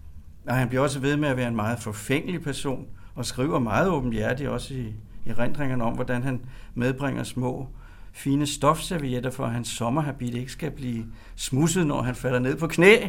Og 0.48 0.56
han 0.56 0.70
bliver 0.70 0.84
også 0.84 1.00
ved 1.00 1.18
med 1.18 1.30
at 1.30 1.38
være 1.38 1.48
en 1.48 1.56
meget 1.56 1.80
forfængelig 1.80 2.42
person, 2.42 2.88
og 3.16 3.26
skriver 3.26 3.60
meget 3.60 3.90
åbenhjertigt 3.90 4.50
også 4.50 4.74
i, 4.74 4.94
erindringerne 5.26 5.84
om, 5.84 5.94
hvordan 5.94 6.24
han 6.24 6.42
medbringer 6.74 7.24
små 7.24 7.68
fine 8.12 8.48
stofservietter 8.48 9.30
for, 9.30 9.46
at 9.46 9.52
hans 9.52 9.68
sommerhabit 9.68 10.34
ikke 10.34 10.52
skal 10.52 10.72
blive 10.72 11.06
smusset, 11.36 11.88
når 11.88 12.02
han 12.02 12.16
falder 12.16 12.40
ned 12.40 12.56
på 12.56 12.68
knæ 12.68 13.08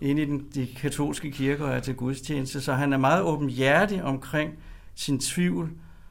ind 0.00 0.18
i 0.18 0.24
den, 0.24 0.46
de 0.54 0.66
katolske 0.66 1.30
kirker 1.30 1.64
og 1.64 1.72
er 1.74 1.80
til 1.80 1.94
gudstjeneste. 1.94 2.60
Så 2.60 2.74
han 2.74 2.92
er 2.92 2.96
meget 2.96 3.22
åbenhjertig 3.22 4.02
omkring 4.02 4.52
sin 4.94 5.18
tvivl, 5.18 5.70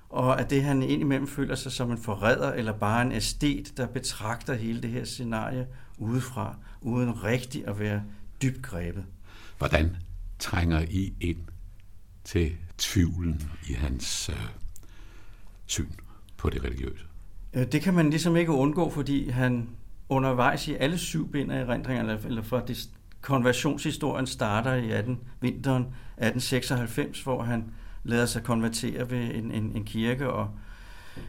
og 0.09 0.39
at 0.39 0.49
det 0.49 0.63
han 0.63 0.83
indimellem 0.83 1.27
føler 1.27 1.55
sig 1.55 1.71
som 1.71 1.91
en 1.91 1.97
forræder 1.97 2.53
eller 2.53 2.73
bare 2.73 3.01
en 3.01 3.11
æstet, 3.11 3.77
der 3.77 3.87
betragter 3.87 4.53
hele 4.53 4.81
det 4.81 4.89
her 4.89 5.03
scenarie 5.03 5.67
udefra, 5.97 6.55
uden 6.81 7.23
rigtig 7.23 7.67
at 7.67 7.79
være 7.79 8.01
dybt 8.41 8.61
grebet. 8.61 9.03
Hvordan 9.57 9.95
trænger 10.39 10.79
I 10.79 11.13
ind 11.21 11.37
til 12.23 12.51
tvivlen 12.81 13.51
i 13.69 13.73
hans 13.73 14.29
øh, 14.29 14.35
syn 15.65 15.91
på 16.37 16.49
det 16.49 16.63
religiøse? 16.63 17.05
Øh, 17.53 17.71
det 17.71 17.81
kan 17.81 17.93
man 17.93 18.09
ligesom 18.09 18.35
ikke 18.35 18.51
undgå, 18.51 18.89
fordi 18.89 19.29
han 19.29 19.69
undervejs 20.09 20.67
i 20.67 20.75
alle 20.75 20.97
syv 20.97 21.31
bind 21.31 21.51
af 21.51 21.61
erindringerne, 21.61 22.19
eller 22.25 22.41
fra 22.41 22.61
det, 22.67 22.89
konversionshistorien 23.21 24.27
starter 24.27 24.73
i 24.73 24.91
18, 24.91 25.19
vinteren 25.41 25.81
1896, 25.81 27.21
hvor 27.23 27.43
han 27.43 27.65
lader 28.03 28.25
sig 28.25 28.43
konvertere 28.43 29.11
ved 29.11 29.35
en, 29.35 29.51
en, 29.51 29.71
en 29.75 29.83
kirke 29.83 30.29
og 30.29 30.49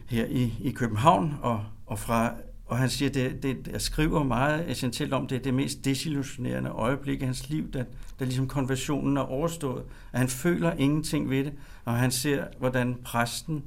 her 0.09 0.25
i, 0.25 0.53
i 0.61 0.71
København, 0.71 1.35
og, 1.41 1.65
og 1.85 1.99
fra 1.99 2.33
og 2.65 2.77
han 2.77 2.89
siger, 2.89 3.09
det, 3.11 3.43
det, 3.43 3.67
jeg 3.71 3.81
skriver 3.81 4.23
meget 4.23 4.71
essentielt 4.71 5.13
om, 5.13 5.27
det 5.27 5.35
er 5.35 5.41
det 5.41 5.53
mest 5.53 5.85
desillusionerende 5.85 6.69
øjeblik 6.69 7.21
i 7.21 7.25
hans 7.25 7.49
liv, 7.49 7.71
da, 7.71 7.85
da 8.19 8.25
ligesom 8.25 8.47
konversionen 8.47 9.17
er 9.17 9.21
overstået. 9.21 9.83
At 10.11 10.19
han 10.19 10.27
føler 10.27 10.73
ingenting 10.73 11.29
ved 11.29 11.43
det, 11.43 11.53
og 11.85 11.93
han 11.93 12.11
ser, 12.11 12.43
hvordan 12.59 12.95
præsten 13.03 13.63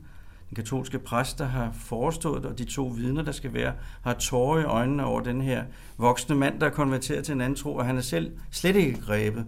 den 0.49 0.55
katolske 0.57 0.99
præst, 0.99 1.39
der 1.39 1.45
har 1.45 1.73
forestået 1.73 2.43
det, 2.43 2.51
og 2.51 2.59
de 2.59 2.65
to 2.65 2.87
vidner, 2.87 3.23
der 3.23 3.33
skal 3.33 3.55
være, 3.55 3.73
har 4.03 4.15
tårer 4.15 4.61
i 4.61 4.65
øjnene 4.65 5.05
over 5.05 5.21
den 5.21 5.41
her 5.41 5.65
voksne 5.99 6.35
mand, 6.37 6.61
der 6.61 6.67
er 6.67 6.71
konverteret 6.71 7.25
til 7.25 7.33
en 7.33 7.41
anden 7.41 7.57
tro, 7.57 7.75
og 7.75 7.87
han 7.87 7.97
er 7.97 8.01
selv 8.01 8.33
slet 8.51 8.77
ikke 8.77 9.01
grebet. 9.01 9.47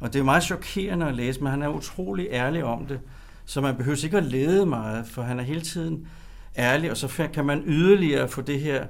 Og 0.00 0.12
det 0.12 0.18
er 0.18 0.24
meget 0.24 0.42
chokerende 0.42 1.06
at 1.06 1.14
læse, 1.14 1.40
men 1.40 1.50
han 1.50 1.62
er 1.62 1.68
utrolig 1.68 2.28
ærlig 2.30 2.64
om 2.64 2.86
det, 2.86 3.00
så 3.44 3.60
man 3.60 3.76
behøver 3.76 4.04
ikke 4.04 4.16
at 4.16 4.24
lede 4.24 4.66
meget, 4.66 5.06
for 5.06 5.22
han 5.22 5.38
er 5.38 5.42
hele 5.42 5.60
tiden 5.60 6.08
ærlig, 6.58 6.90
og 6.90 6.96
så 6.96 7.28
kan 7.32 7.44
man 7.44 7.62
yderligere 7.66 8.28
få 8.28 8.42
det 8.42 8.60
her, 8.60 8.86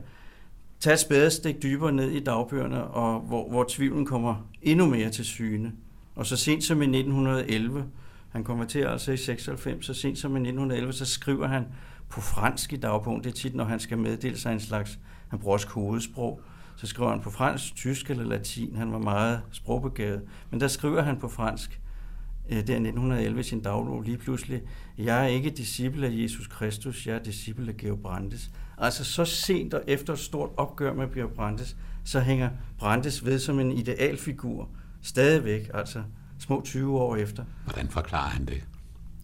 tage 0.80 0.94
et 0.94 1.00
spadestik 1.00 1.62
dybere 1.62 1.92
ned 1.92 2.10
i 2.10 2.20
dagbøgerne, 2.20 2.84
og 2.84 3.20
hvor, 3.20 3.48
hvor 3.48 3.64
tvivlen 3.68 4.06
kommer 4.06 4.48
endnu 4.62 4.86
mere 4.86 5.10
til 5.10 5.24
syne. 5.24 5.72
Og 6.14 6.26
så 6.26 6.36
sent 6.36 6.64
som 6.64 6.82
i 6.82 6.84
1911, 6.84 7.84
han 8.30 8.44
konverterer 8.44 8.90
altså 8.90 9.12
i 9.12 9.16
96, 9.16 9.86
så 9.86 9.94
sent 9.94 10.18
som 10.18 10.30
i 10.30 10.40
1911, 10.40 10.92
så 10.92 11.04
skriver 11.04 11.46
han 11.46 11.64
på 12.08 12.20
fransk 12.20 12.72
i 12.72 12.76
dagbogen. 12.76 13.24
Det 13.24 13.30
er 13.30 13.34
tit, 13.34 13.54
når 13.54 13.64
han 13.64 13.80
skal 13.80 13.98
meddele 13.98 14.38
sig 14.38 14.52
en 14.52 14.60
slags, 14.60 14.98
han 15.28 15.38
bruger 15.38 15.52
også 15.52 15.68
kodesprog, 15.68 16.40
så 16.76 16.86
skriver 16.86 17.10
han 17.10 17.20
på 17.20 17.30
fransk, 17.30 17.74
tysk 17.76 18.10
eller 18.10 18.24
latin. 18.24 18.76
Han 18.76 18.92
var 18.92 18.98
meget 18.98 19.40
sprogbegavet. 19.52 20.22
Men 20.50 20.60
der 20.60 20.68
skriver 20.68 21.02
han 21.02 21.18
på 21.18 21.28
fransk, 21.28 21.80
Øh, 22.48 22.56
der 22.56 22.60
1911 22.60 23.42
sin 23.42 23.60
dagbog 23.60 24.02
lige 24.02 24.18
pludselig, 24.18 24.62
jeg 24.98 25.24
er 25.24 25.28
ikke 25.28 25.50
disciple 25.50 26.06
af 26.06 26.12
Jesus 26.12 26.46
Kristus, 26.46 27.06
jeg 27.06 27.14
er 27.14 27.22
disciple 27.22 27.68
af 27.68 27.76
Georg 27.76 28.00
Brandes. 28.00 28.50
Altså 28.78 29.04
så 29.04 29.24
sent 29.24 29.74
og 29.74 29.82
efter 29.86 30.12
et 30.12 30.18
stort 30.18 30.50
opgør 30.56 30.92
med 30.94 31.14
Georg 31.14 31.30
Brandes, 31.30 31.76
så 32.04 32.20
hænger 32.20 32.50
Brandes 32.78 33.24
ved 33.24 33.38
som 33.38 33.60
en 33.60 33.72
idealfigur 33.72 34.68
stadigvæk. 35.02 35.70
Altså 35.74 36.02
små 36.38 36.62
20 36.64 36.98
år 36.98 37.16
efter. 37.16 37.44
Hvordan 37.64 37.88
forklarer 37.88 38.28
han 38.28 38.44
det? 38.44 38.62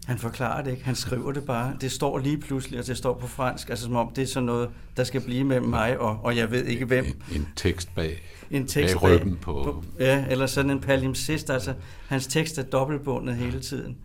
Han 0.06 0.18
forklarer 0.18 0.62
det 0.62 0.70
ikke, 0.70 0.84
han 0.84 0.94
skriver 0.94 1.32
det 1.32 1.44
bare. 1.44 1.76
Det 1.80 1.92
står 1.92 2.18
lige 2.18 2.38
pludselig, 2.38 2.80
og 2.80 2.86
det 2.86 2.96
står 2.96 3.14
på 3.14 3.26
fransk, 3.26 3.70
altså 3.70 3.84
som 3.84 3.96
om 3.96 4.12
det 4.16 4.22
er 4.22 4.26
sådan 4.26 4.46
noget, 4.46 4.70
der 4.96 5.04
skal 5.04 5.20
blive 5.20 5.44
mellem 5.44 5.68
mig 5.68 5.98
og, 5.98 6.20
og 6.22 6.36
jeg 6.36 6.50
ved 6.50 6.64
ikke 6.64 6.84
hvem. 6.84 7.04
En, 7.04 7.36
en 7.36 7.48
tekst 7.56 7.94
bag, 7.94 8.22
en 8.50 8.66
tekst 8.66 8.94
bag 8.94 9.02
ryggen 9.02 9.36
på... 9.36 9.52
på... 9.52 9.84
Ja, 9.98 10.24
eller 10.30 10.46
sådan 10.46 10.70
en 10.70 10.80
palimpsest, 10.80 11.50
altså 11.50 11.74
hans 12.08 12.26
tekst 12.26 12.58
er 12.58 12.62
dobbeltbundet 12.62 13.36
hele 13.36 13.60
tiden. 13.60 13.96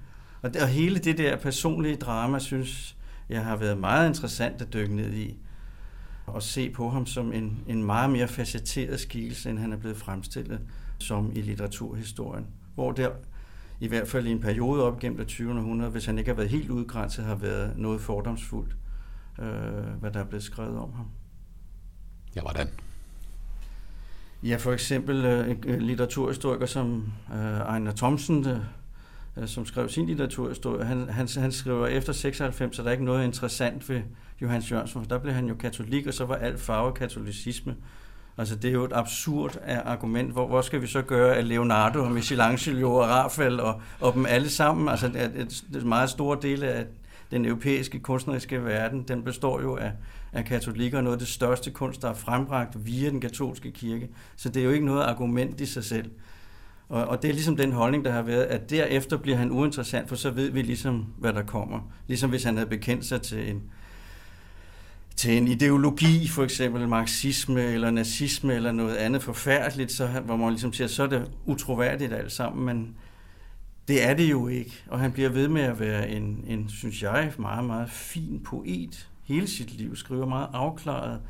Og, 0.41 0.53
det, 0.53 0.62
og 0.62 0.68
hele 0.68 1.00
det 1.00 1.18
der 1.18 1.38
personlige 1.38 1.96
drama, 1.96 2.39
synes 2.39 2.96
jeg 3.29 3.44
har 3.44 3.56
været 3.56 3.77
meget 3.77 4.08
interessant 4.08 4.62
at 4.62 4.74
dykke 4.74 4.96
ned 4.96 5.13
i. 5.13 5.38
Og 6.27 6.44
se 6.44 6.70
på 6.70 6.89
ham 6.89 7.06
som 7.06 7.34
en, 7.34 7.60
en 7.68 7.84
meget 7.84 8.10
mere 8.10 8.27
facetteret 8.27 9.00
skikkelse, 9.00 9.50
end 9.50 9.60
han 9.60 9.74
er 9.74 9.77
blevet 9.77 9.98
fremstillet 9.98 10.60
som 11.00 11.32
i 11.36 11.41
litteraturhistorien 11.41 12.46
hvor 12.79 12.91
der 12.91 13.10
i 13.80 13.88
hvert 13.88 14.08
fald 14.08 14.28
i 14.28 14.32
en 14.32 14.40
periode 14.40 14.84
op 14.84 15.00
gennem 15.00 15.18
det 15.18 15.28
20. 15.28 15.54
århundrede, 15.54 15.92
hvis 15.92 16.06
han 16.06 16.18
ikke 16.18 16.30
har 16.30 16.36
været 16.36 16.50
helt 16.50 16.70
udgrænset, 16.70 17.26
har 17.26 17.36
været 17.36 17.78
noget 17.78 18.02
fordomsfuldt, 18.02 18.76
øh, 19.40 19.48
hvad 20.00 20.12
der 20.12 20.20
er 20.20 20.26
blevet 20.26 20.44
skrevet 20.44 20.78
om 20.78 20.94
ham. 20.94 21.06
Ja, 22.36 22.42
hvordan? 22.42 22.68
Ja, 24.44 24.56
for 24.56 24.72
eksempel 24.72 25.26
øh, 25.26 25.50
en 25.50 25.82
litteraturhistoriker 25.82 26.66
som 26.66 27.14
øh, 27.34 27.38
Ejner 27.38 27.92
Thomsen, 27.92 28.48
øh, 29.38 29.48
som 29.48 29.66
skrev 29.66 29.90
sin 29.90 30.06
litteraturhistorie, 30.06 30.86
han, 30.86 31.10
han, 31.10 31.28
han 31.38 31.52
skriver 31.52 31.88
efter 31.88 32.14
96, 32.14 32.76
så 32.76 32.82
der 32.82 32.88
er 32.88 32.92
ikke 32.92 33.06
noget 33.06 33.26
interessant 33.26 33.90
ved 33.90 34.02
Johannes 34.42 34.72
Jørgensen, 34.72 35.02
for 35.02 35.10
der 35.10 35.18
blev 35.18 35.34
han 35.34 35.48
jo 35.48 35.56
katolik, 35.56 36.08
og 36.08 36.14
så 36.14 36.26
var 36.26 36.36
alt 36.36 36.60
farve 36.60 36.94
katolicisme. 36.94 37.76
Altså, 38.38 38.56
det 38.56 38.70
er 38.70 38.74
jo 38.74 38.84
et 38.84 38.92
absurd 38.94 39.58
øh, 39.70 39.78
argument. 39.86 40.32
Hvor, 40.32 40.48
hvor 40.48 40.62
skal 40.62 40.82
vi 40.82 40.88
så 40.88 41.02
gøre 41.02 41.36
at 41.36 41.46
Leonardo 41.46 42.04
og 42.04 42.12
Michelangelo 42.12 42.96
og 42.96 43.10
Raphael 43.10 43.60
og, 43.60 43.82
og 44.00 44.14
dem 44.14 44.26
alle 44.26 44.50
sammen? 44.50 44.90
Altså, 44.90 45.08
det 45.08 45.76
er 45.76 45.80
en 45.82 45.90
meget 45.90 46.10
store 46.10 46.38
del 46.42 46.64
af 46.64 46.86
den 47.32 47.46
europæiske 47.46 48.00
kunstneriske 48.00 48.66
verden, 48.66 49.04
den 49.04 49.24
består 49.24 49.62
jo 49.62 49.76
af, 49.78 49.92
af 50.34 50.46
katolikker, 50.46 50.98
og 50.98 51.04
noget 51.04 51.16
af 51.16 51.20
det 51.20 51.28
største 51.28 51.72
kunst, 51.72 52.02
der 52.02 52.10
er 52.10 52.14
frembragt 52.14 52.86
via 52.86 53.10
den 53.10 53.22
katolske 53.22 53.72
kirke. 53.72 54.10
Så 54.36 54.50
det 54.50 54.60
er 54.60 54.64
jo 54.64 54.72
ikke 54.72 54.86
noget 54.86 55.04
argument 55.04 55.62
i 55.62 55.66
sig 55.66 55.84
selv. 55.84 56.12
Og, 56.90 57.06
og 57.06 57.22
det 57.22 57.30
er 57.30 57.34
ligesom 57.34 57.58
den 57.58 57.72
holdning, 57.72 58.06
der 58.06 58.12
har 58.12 58.22
været, 58.22 58.44
at 58.44 58.70
derefter 58.70 59.18
bliver 59.18 59.38
han 59.38 59.52
uinteressant, 59.52 60.10
for 60.10 60.16
så 60.16 60.30
ved 60.30 60.52
vi 60.52 60.62
ligesom, 60.62 61.06
hvad 61.18 61.34
der 61.34 61.44
kommer. 61.44 61.92
Ligesom 62.08 62.30
hvis 62.30 62.44
han 62.44 62.58
havde 62.58 62.70
bekendt 62.70 63.06
sig 63.06 63.22
til 63.22 63.50
en, 63.50 63.62
til 65.20 65.38
en 65.38 65.48
ideologi, 65.48 66.28
for 66.28 66.44
eksempel 66.44 66.88
marxisme 66.88 67.64
eller 67.64 67.92
nazisme 67.92 68.54
eller 68.54 68.72
noget 68.72 68.96
andet 68.96 69.24
forfærdeligt, 69.24 69.92
så, 69.92 70.08
hvor 70.08 70.36
man 70.36 70.50
ligesom 70.50 70.74
siger, 70.74 70.88
så 70.88 71.04
er 71.04 71.08
det 71.08 71.32
utroværdigt 71.46 72.14
alt 72.14 72.32
sammen, 72.32 72.66
men 72.66 72.96
det 73.88 74.04
er 74.04 74.14
det 74.14 74.30
jo 74.30 74.48
ikke. 74.48 74.84
Og 74.88 75.00
han 75.00 75.12
bliver 75.12 75.30
ved 75.30 75.48
med 75.48 75.62
at 75.62 75.80
være 75.80 76.10
en, 76.10 76.44
en 76.48 76.70
synes 76.70 77.04
jeg, 77.04 77.34
meget, 77.40 77.66
meget 77.66 77.90
fin 77.90 78.42
poet 78.46 79.10
hele 79.24 79.48
sit 79.48 79.72
liv, 79.78 79.96
skriver 79.96 80.26
meget 80.26 80.48
afklaret, 80.54 81.22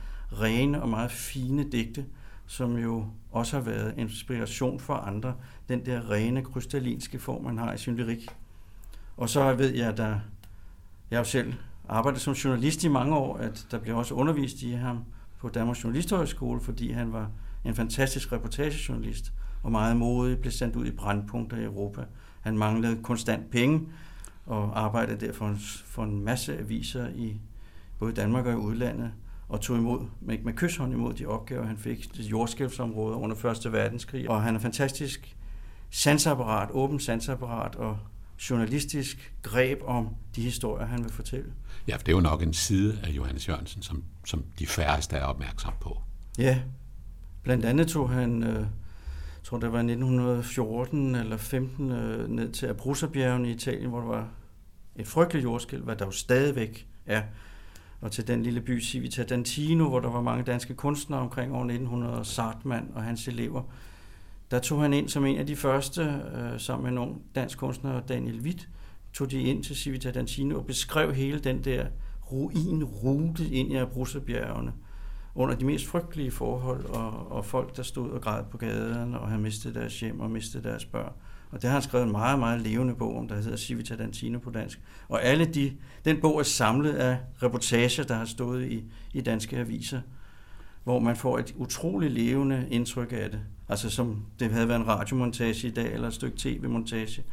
rene 0.42 0.82
og 0.82 0.90
meget 0.90 1.12
fine 1.12 1.72
digte, 1.72 2.06
som 2.48 2.78
jo 2.78 3.06
også 3.32 3.58
har 3.58 3.64
været 3.64 3.94
inspiration 3.98 4.80
for 4.80 4.94
andre, 4.94 5.36
den 5.70 5.86
der 5.86 6.12
rene, 6.12 6.44
krystallinske 6.44 7.20
form, 7.20 7.44
man 7.44 7.58
har 7.58 7.74
i 7.74 7.78
sin 7.78 7.96
lyrik. 7.96 8.28
Og 9.18 9.30
så 9.30 9.54
ved 9.54 9.76
jeg, 9.76 9.88
at 9.88 9.98
der, 9.98 10.20
jeg 11.12 11.20
jo 11.20 11.24
selv 11.24 11.54
arbejdet 11.90 12.22
som 12.22 12.34
journalist 12.34 12.84
i 12.84 12.88
mange 12.88 13.16
år, 13.16 13.38
at 13.38 13.68
der 13.72 13.80
blev 13.80 13.98
også 13.98 14.14
undervist 14.14 14.62
i 14.62 14.72
ham 14.72 15.04
på 15.40 15.50
Danmarks 15.50 15.84
Journalisthøjskole, 15.84 16.62
fordi 16.62 16.92
han 16.92 17.14
var 17.14 17.30
en 17.66 17.76
fantastisk 17.76 18.32
reportagejournalist 18.32 19.34
og 19.64 19.72
meget 19.72 19.98
modig, 19.98 20.40
blev 20.40 20.52
sendt 20.52 20.76
ud 20.76 20.86
i 20.86 20.92
brandpunkter 20.92 21.58
i 21.58 21.64
Europa. 21.64 22.06
Han 22.42 22.58
manglede 22.58 23.04
konstant 23.04 23.52
penge 23.52 23.88
og 24.46 24.80
arbejdede 24.80 25.26
derfor 25.26 25.38
for 25.38 25.48
en, 25.48 25.60
for 25.86 26.06
masse 26.06 26.60
aviser 26.60 27.10
i 27.10 27.42
både 28.00 28.14
Danmark 28.14 28.46
og 28.46 28.52
i 28.52 28.56
udlandet 28.56 29.12
og 29.50 29.62
tog 29.62 29.78
imod 29.78 30.08
med, 30.22 30.38
med 30.44 30.54
kysshånd 30.54 30.94
imod 30.94 31.14
de 31.14 31.26
opgaver, 31.26 31.66
han 31.66 31.78
fik 31.78 32.14
til 32.14 32.28
jordskælvsområder 32.28 33.18
under 33.18 33.46
1. 33.66 33.74
verdenskrig. 33.74 34.30
Og 34.30 34.44
han 34.44 34.56
er 34.56 34.60
fantastisk 34.60 35.36
sansapparat, 35.90 36.70
åben 36.72 37.00
sansapparat 37.00 37.76
og 37.76 37.98
journalistisk 38.50 39.34
greb 39.42 39.80
om 39.84 40.16
de 40.36 40.42
historier, 40.42 40.86
han 40.86 41.04
vil 41.04 41.12
fortælle. 41.12 41.54
Ja, 41.88 41.96
for 41.96 42.00
det 42.00 42.12
er 42.12 42.16
jo 42.16 42.22
nok 42.22 42.44
en 42.44 42.54
side 42.54 43.00
af 43.04 43.10
Johannes 43.10 43.50
Jørgensen, 43.50 43.82
som, 43.82 44.04
som 44.26 44.44
de 44.60 44.68
færreste 44.68 45.16
er 45.16 45.24
opmærksom 45.24 45.74
på. 45.82 46.02
Ja, 46.38 46.62
blandt 47.44 47.66
andet 47.66 47.88
tog 47.88 48.10
han, 48.10 48.44
øh, 48.44 48.66
tror 49.44 49.58
det 49.58 49.72
var 49.72 49.80
1914 49.80 51.16
eller 51.16 51.38
15, 51.38 51.92
øh, 51.92 52.30
ned 52.30 52.52
til 52.52 52.66
Abruzzerbjergene 52.66 53.50
i 53.50 53.52
Italien, 53.52 53.90
hvor 53.90 54.00
der 54.00 54.08
var 54.08 54.28
et 54.96 55.08
frygteligt 55.08 55.44
jordskælv, 55.44 55.84
hvad 55.84 55.96
der 55.96 56.06
jo 56.06 56.12
stadigvæk 56.12 56.88
er. 57.06 57.24
Og 58.02 58.12
til 58.12 58.28
den 58.28 58.44
lille 58.44 58.62
by 58.62 58.84
Civita 58.84 59.24
Dantino, 59.24 59.90
hvor 59.90 60.00
der 60.00 60.10
var 60.10 60.22
mange 60.22 60.44
danske 60.44 60.74
kunstnere 60.74 61.20
omkring 61.20 61.54
år 61.54 61.64
1900, 61.64 62.26
Sartmann 62.26 62.92
og 62.96 63.04
hans 63.04 63.28
elever. 63.28 63.64
Der 64.52 64.60
tog 64.60 64.82
han 64.82 64.94
ind 64.94 65.10
som 65.10 65.26
en 65.26 65.38
af 65.38 65.48
de 65.48 65.56
første, 65.56 66.22
øh, 66.36 66.60
sammen 66.60 66.84
med 66.84 66.92
nogle 66.92 67.16
dansk 67.36 67.58
kunstner, 67.58 68.02
Daniel 68.02 68.40
Witt, 68.42 68.70
tog 69.14 69.32
de 69.32 69.42
ind 69.42 69.64
til 69.64 69.76
Civita 69.76 70.12
Dancino 70.12 70.58
og 70.58 70.66
beskrev 70.66 71.14
hele 71.14 71.40
den 71.40 71.64
der 71.64 71.86
ruinrute 72.32 73.50
ind 73.50 73.72
i 73.72 73.76
Abruzzerbjergene 73.76 74.74
under 75.36 75.56
de 75.56 75.66
mest 75.66 75.86
frygtelige 75.86 76.32
forhold, 76.32 76.86
og, 76.86 77.32
og 77.32 77.46
folk, 77.46 77.78
der 77.78 77.84
stod 77.84 78.10
og 78.10 78.22
græd 78.22 78.44
på 78.52 78.58
gaden, 78.58 79.14
og 79.14 79.28
havde 79.28 79.42
mistet 79.42 79.76
deres 79.76 80.00
hjem 80.00 80.20
og 80.20 80.32
mistet 80.32 80.64
deres 80.64 80.86
børn. 80.86 81.14
Og 81.52 81.62
det 81.62 81.70
har 81.70 81.72
han 81.72 81.82
skrevet 81.82 82.06
en 82.06 82.12
meget, 82.12 82.40
meget 82.40 82.62
levende 82.62 82.96
bog 82.96 83.18
om, 83.18 83.28
der 83.28 83.36
hedder 83.36 83.58
Civita 83.58 83.96
Dantino 83.96 84.40
på 84.40 84.52
dansk. 84.52 84.82
Og 85.08 85.24
alle 85.24 85.46
de, 85.46 85.74
den 86.06 86.22
bog 86.22 86.40
er 86.40 86.44
samlet 86.44 86.94
af 86.94 87.18
reportager, 87.44 88.04
der 88.04 88.16
har 88.16 88.26
stået 88.26 88.72
i, 88.72 88.84
i 89.14 89.22
danske 89.22 89.58
aviser, 89.58 90.02
hvor 90.84 91.00
man 91.00 91.16
får 91.16 91.40
et 91.40 91.54
utroligt 91.58 92.14
levende 92.14 92.68
indtryk 92.72 93.12
af 93.12 93.32
det. 93.32 93.40
Altså 93.70 93.90
som 93.90 94.26
det 94.40 94.52
havde 94.52 94.68
været 94.68 94.80
en 94.80 94.88
radiomontage 94.88 95.68
i 95.68 95.72
dag, 95.72 95.94
eller 95.94 96.08
et 96.08 96.14
stykke 96.14 96.38
tv-montage. 96.38 97.24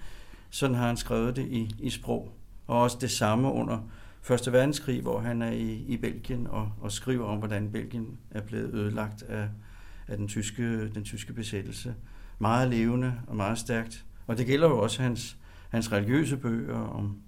Sådan 0.50 0.76
har 0.76 0.86
han 0.86 0.96
skrevet 0.96 1.36
det 1.36 1.46
i, 1.46 1.74
i 1.78 1.90
sprog. 1.90 2.32
Og 2.66 2.80
også 2.80 2.98
det 3.00 3.10
samme 3.10 3.52
under 3.52 3.78
Første 4.26 4.52
verdenskrig, 4.52 5.02
hvor 5.02 5.20
han 5.20 5.42
er 5.42 5.50
i, 5.50 5.84
i 5.88 5.96
Belgien 5.96 6.46
og, 6.46 6.72
og 6.80 6.92
skriver 6.92 7.26
om, 7.26 7.38
hvordan 7.38 7.70
Belgien 7.72 8.18
er 8.30 8.40
blevet 8.40 8.74
ødelagt 8.74 9.22
af, 9.22 9.48
af 10.08 10.16
den, 10.16 10.28
tyske, 10.28 10.88
den 10.88 11.04
tyske 11.04 11.32
besættelse. 11.32 11.94
Meget 12.38 12.70
levende 12.70 13.14
og 13.26 13.36
meget 13.36 13.58
stærkt. 13.58 14.04
Og 14.26 14.38
det 14.38 14.46
gælder 14.46 14.68
jo 14.68 14.78
også 14.78 15.02
hans, 15.02 15.36
hans 15.68 15.92
religiøse 15.92 16.36
bøger 16.36 16.78
om 16.78 17.18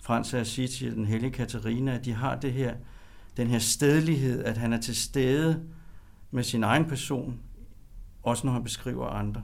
Frans 0.00 0.34
af 0.34 0.40
Assisi 0.40 0.86
og 0.86 0.94
den 0.94 1.06
hellige 1.06 1.30
Katarina, 1.30 1.94
at 1.94 2.04
de 2.04 2.12
har 2.12 2.36
det 2.36 2.52
her, 2.52 2.74
den 3.36 3.46
her 3.46 3.58
stedlighed, 3.58 4.44
at 4.44 4.56
han 4.56 4.72
er 4.72 4.80
til 4.80 4.96
stede 4.96 5.62
med 6.30 6.42
sin 6.42 6.64
egen 6.64 6.84
person, 6.84 7.40
også 8.28 8.46
når 8.46 8.52
han 8.52 8.64
beskriver 8.64 9.06
andre. 9.06 9.42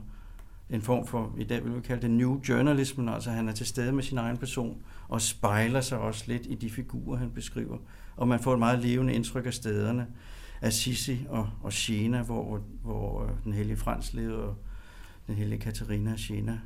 En 0.69 0.81
form 0.81 1.07
for, 1.07 1.33
i 1.37 1.43
dag 1.43 1.63
vil 1.63 1.75
vi 1.75 1.81
kalde 1.81 2.01
det 2.01 2.11
new 2.11 2.41
journalism, 2.49 3.07
altså 3.07 3.31
han 3.31 3.49
er 3.49 3.53
til 3.53 3.65
stede 3.65 3.91
med 3.91 4.03
sin 4.03 4.17
egen 4.17 4.37
person, 4.37 4.77
og 5.07 5.21
spejler 5.21 5.81
sig 5.81 5.99
også 5.99 6.23
lidt 6.27 6.45
i 6.45 6.55
de 6.55 6.69
figurer, 6.69 7.17
han 7.17 7.31
beskriver. 7.31 7.77
Og 8.15 8.27
man 8.27 8.39
får 8.39 8.53
et 8.53 8.59
meget 8.59 8.79
levende 8.79 9.13
indtryk 9.13 9.45
af 9.45 9.53
stederne, 9.53 10.07
Assisi 10.61 11.25
og, 11.29 11.49
og 11.63 11.73
Siena, 11.73 12.21
hvor, 12.21 12.61
hvor 12.83 13.23
øh, 13.23 13.29
den 13.43 13.53
hellige 13.53 13.77
Frans 13.77 14.13
levede, 14.13 14.43
og 14.43 14.55
den 15.27 15.35
hellige 15.35 15.59
Katarina 15.59 16.11
af 16.11 16.19
Siena. 16.19 16.59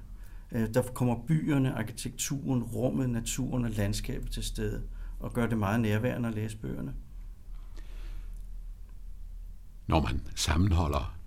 Øh, 0.52 0.74
der 0.74 0.82
kommer 0.82 1.16
byerne, 1.28 1.78
arkitekturen, 1.78 2.64
rummet, 2.64 3.10
naturen 3.10 3.66
og 3.66 3.72
landskabet 3.72 4.32
til 4.32 4.44
stede, 4.44 4.84
og 5.20 5.34
gør 5.34 5.48
det 5.48 5.58
meget 5.58 5.80
nærværende 5.80 6.30
at 6.30 6.36
læse 6.36 6.58
bøgerne. 6.58 6.94
Når 9.88 10.02
man 10.02 10.22
sammenholder 10.36 11.19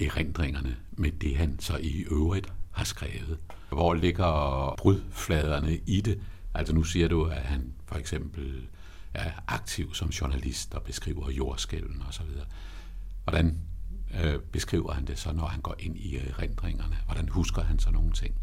erindringerne 0.00 0.76
med 0.92 1.12
det, 1.12 1.36
han 1.36 1.60
så 1.60 1.76
i 1.76 2.04
øvrigt 2.10 2.52
har 2.70 2.84
skrevet, 2.84 3.38
hvor 3.68 3.94
ligger 3.94 4.74
brudfladerne 4.78 5.78
i 5.86 6.00
det? 6.00 6.20
Altså 6.54 6.74
nu 6.74 6.82
siger 6.82 7.08
du, 7.08 7.24
at 7.24 7.42
han 7.42 7.72
for 7.86 7.94
eksempel 7.94 8.68
er 9.14 9.30
aktiv 9.46 9.94
som 9.94 10.08
journalist 10.08 10.74
og 10.74 10.82
beskriver 10.82 11.30
jordskælven 11.30 12.02
osv. 12.08 12.26
Hvordan 13.24 13.58
øh, 14.22 14.40
beskriver 14.40 14.92
han 14.92 15.06
det 15.06 15.18
så, 15.18 15.32
når 15.32 15.46
han 15.46 15.60
går 15.60 15.74
ind 15.78 15.96
i 15.96 16.16
erindringerne? 16.16 16.96
Hvordan 17.06 17.28
husker 17.28 17.62
han 17.62 17.78
så 17.78 17.90
nogle 17.90 18.12
ting? 18.12 18.34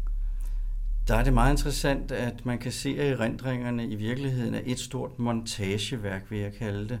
Der 1.08 1.14
er 1.16 1.24
det 1.24 1.32
meget 1.32 1.52
interessant, 1.52 2.12
at 2.12 2.46
man 2.46 2.58
kan 2.58 2.72
se, 2.72 2.88
at 2.98 3.12
erindringerne 3.12 3.86
i 3.86 3.94
virkeligheden 3.94 4.54
er 4.54 4.60
et 4.64 4.78
stort 4.78 5.18
montageværk, 5.18 6.30
vil 6.30 6.38
jeg 6.38 6.54
kalde 6.54 6.88
det. 6.88 6.98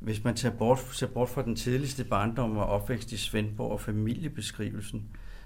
Hvis 0.00 0.24
man 0.24 0.34
tager 0.36 0.56
bort, 0.56 0.78
ser 0.92 1.06
bort 1.06 1.28
fra 1.28 1.42
den 1.42 1.56
tidligste 1.56 2.04
barndom 2.04 2.56
og 2.56 2.66
opvækst 2.66 3.12
i 3.12 3.16
Svendborg 3.16 3.72
og 3.72 3.80
familiebeskrivelsen, 3.80 5.02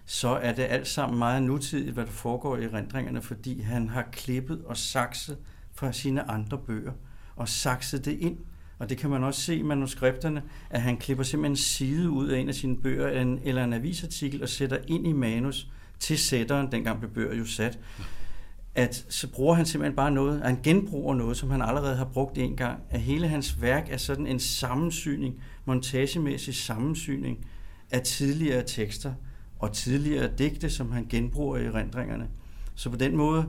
så 0.07 0.29
er 0.29 0.53
det 0.53 0.63
alt 0.63 0.89
sammen 0.89 1.19
meget 1.19 1.43
nutidigt, 1.43 1.95
hvad 1.95 2.05
der 2.05 2.11
foregår 2.11 2.57
i 2.57 2.69
rendringerne, 2.69 3.23
fordi 3.23 3.61
han 3.61 3.89
har 3.89 4.09
klippet 4.13 4.63
og 4.65 4.77
sakset 4.77 5.39
fra 5.75 5.93
sine 5.93 6.31
andre 6.31 6.59
bøger 6.59 6.93
og 7.37 7.49
sakset 7.49 8.05
det 8.05 8.19
ind. 8.21 8.39
Og 8.79 8.89
det 8.89 8.99
kan 8.99 9.11
man 9.11 9.25
også 9.25 9.41
se 9.41 9.57
i 9.57 9.63
manuskripterne, 9.63 10.43
at 10.71 10.83
han 10.83 10.97
klipper 10.97 11.25
simpelthen 11.25 11.53
en 11.53 11.57
side 11.57 12.11
ud 12.11 12.29
af 12.29 12.39
en 12.39 12.49
af 12.49 12.55
sine 12.55 12.77
bøger 12.77 13.09
eller 13.45 13.65
en 13.65 13.73
avisartikel 13.73 14.43
og 14.43 14.49
sætter 14.49 14.79
ind 14.87 15.07
i 15.07 15.13
manus 15.13 15.69
til 15.99 16.19
sætteren, 16.19 16.73
dengang 16.73 16.99
blev 16.99 17.11
bøger 17.11 17.35
jo 17.35 17.45
sat, 17.45 17.79
at 18.75 19.07
så 19.09 19.33
bruger 19.33 19.55
han 19.55 19.67
simpelthen 19.67 19.97
bare 19.97 20.11
noget, 20.11 20.43
han 20.43 20.59
genbruger 20.63 21.15
noget, 21.15 21.37
som 21.37 21.51
han 21.51 21.63
allerede 21.63 21.97
har 21.97 22.05
brugt 22.05 22.39
en 22.39 22.57
gang. 22.57 22.81
At 22.91 23.01
hele 23.01 23.29
hans 23.29 23.63
værk 23.63 23.89
er 23.91 23.97
sådan 23.97 24.27
en 24.27 24.41
sammensyning, 24.41 25.35
montagemæssig 25.65 26.55
sammensyning 26.55 27.47
af 27.91 28.03
tidligere 28.03 28.63
tekster, 28.67 29.15
og 29.59 29.73
tidligere 29.73 30.31
digte, 30.39 30.71
som 30.71 30.93
han 30.93 31.07
genbruger 31.11 31.59
i 31.59 31.71
rendringerne. 31.71 32.29
Så 32.75 32.91
på 32.91 32.97
den 32.97 33.17
måde 33.17 33.47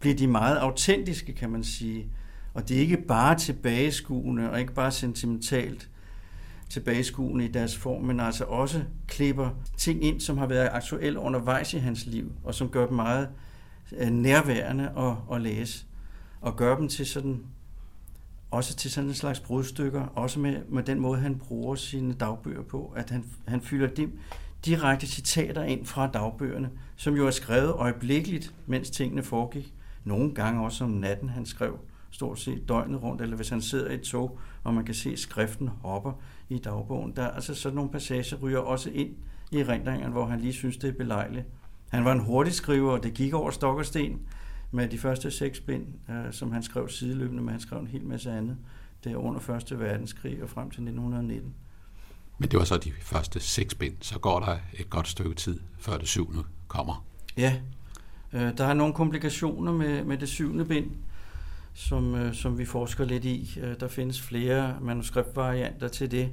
bliver 0.00 0.16
de 0.16 0.26
meget 0.26 0.56
autentiske, 0.56 1.32
kan 1.32 1.50
man 1.50 1.64
sige. 1.64 2.06
Og 2.54 2.68
det 2.68 2.76
er 2.76 2.80
ikke 2.80 2.96
bare 2.96 3.38
tilbageskuende 3.38 4.50
og 4.50 4.60
ikke 4.60 4.74
bare 4.74 4.92
sentimentalt 4.92 5.90
tilbageskuende 6.68 7.44
i 7.44 7.48
deres 7.48 7.76
form, 7.76 8.02
men 8.02 8.20
altså 8.20 8.44
også 8.44 8.82
klipper 9.08 9.50
ting 9.76 10.04
ind, 10.04 10.20
som 10.20 10.38
har 10.38 10.46
været 10.46 10.68
aktuelle 10.72 11.18
undervejs 11.18 11.74
i 11.74 11.78
hans 11.78 12.06
liv, 12.06 12.32
og 12.44 12.54
som 12.54 12.68
gør 12.68 12.86
dem 12.86 12.96
meget 12.96 13.28
Øh, 13.92 14.10
nærværende 14.10 14.92
at, 14.96 15.36
at 15.36 15.42
læse, 15.42 15.86
og 16.40 16.56
gøre 16.56 16.76
dem 16.76 16.88
til 16.88 17.06
sådan 17.06 17.44
også 18.50 18.76
til 18.76 18.90
sådan 18.90 19.08
en 19.08 19.14
slags 19.14 19.40
brudstykker, 19.40 20.00
også 20.00 20.40
med, 20.40 20.62
med 20.68 20.82
den 20.82 21.00
måde, 21.00 21.20
han 21.20 21.38
bruger 21.38 21.74
sine 21.74 22.14
dagbøger 22.14 22.62
på, 22.62 22.92
at 22.96 23.10
han, 23.10 23.24
han 23.48 23.60
fylder 23.60 23.86
dem 23.86 24.18
direkte 24.64 25.06
citater 25.06 25.62
ind 25.62 25.86
fra 25.86 26.06
dagbøgerne, 26.06 26.70
som 26.96 27.14
jo 27.14 27.26
er 27.26 27.30
skrevet 27.30 27.72
øjeblikkeligt, 27.72 28.54
mens 28.66 28.90
tingene 28.90 29.22
foregik. 29.22 29.74
Nogle 30.04 30.34
gange 30.34 30.64
også 30.64 30.84
om 30.84 30.90
natten, 30.90 31.28
han 31.28 31.46
skrev 31.46 31.78
stort 32.10 32.40
set 32.40 32.68
døgnet 32.68 33.02
rundt, 33.02 33.22
eller 33.22 33.36
hvis 33.36 33.48
han 33.48 33.62
sidder 33.62 33.90
i 33.90 33.94
et 33.94 34.02
tog, 34.02 34.38
og 34.64 34.74
man 34.74 34.84
kan 34.84 34.94
se, 34.94 35.16
skriften 35.16 35.68
hopper 35.68 36.12
i 36.48 36.58
dagbogen. 36.58 37.16
Der, 37.16 37.28
altså 37.28 37.54
sådan 37.54 37.76
nogle 37.76 37.90
passager 37.90 38.36
ryger 38.36 38.58
også 38.58 38.90
ind 38.90 39.10
i 39.52 39.58
erindringerne, 39.58 40.12
hvor 40.12 40.26
han 40.26 40.40
lige 40.40 40.52
synes, 40.52 40.76
det 40.76 40.88
er 40.88 40.92
belejligt. 40.92 41.46
Han 41.94 42.04
var 42.04 42.12
en 42.12 42.20
hurtig 42.20 42.54
skriver, 42.54 42.92
og 42.92 43.02
det 43.02 43.14
gik 43.14 43.34
over 43.34 43.50
stok 43.50 43.78
og 43.78 43.86
sten 43.86 44.20
med 44.70 44.88
de 44.88 44.98
første 44.98 45.30
seks 45.30 45.60
bind, 45.60 45.86
øh, 46.10 46.32
som 46.32 46.52
han 46.52 46.62
skrev 46.62 46.88
sideløbende, 46.88 47.42
men 47.42 47.48
han 47.48 47.60
skrev 47.60 47.78
en 47.78 47.86
hel 47.86 48.04
masse 48.04 48.30
andet 48.30 48.56
der 49.04 49.16
under 49.16 49.40
Første 49.40 49.80
Verdenskrig 49.80 50.42
og 50.42 50.48
frem 50.48 50.70
til 50.70 50.82
1919. 50.82 51.54
Men 52.38 52.50
det 52.50 52.58
var 52.58 52.64
så 52.64 52.76
de 52.76 52.92
første 53.02 53.40
seks 53.40 53.74
bind. 53.74 53.94
Så 54.00 54.18
går 54.18 54.40
der 54.40 54.56
et 54.72 54.90
godt 54.90 55.08
stykke 55.08 55.34
tid, 55.34 55.60
før 55.78 55.98
det 55.98 56.08
syvende 56.08 56.42
kommer. 56.68 57.04
Ja, 57.36 57.56
øh, 58.32 58.58
der 58.58 58.64
er 58.64 58.74
nogle 58.74 58.94
komplikationer 58.94 59.72
med, 59.72 60.04
med 60.04 60.18
det 60.18 60.28
syvende 60.28 60.64
bind, 60.64 60.90
som, 61.74 62.14
øh, 62.14 62.34
som 62.34 62.58
vi 62.58 62.64
forsker 62.64 63.04
lidt 63.04 63.24
i. 63.24 63.58
Øh, 63.62 63.80
der 63.80 63.88
findes 63.88 64.22
flere 64.22 64.76
manuskriptvarianter 64.80 65.88
til 65.88 66.10
det, 66.10 66.30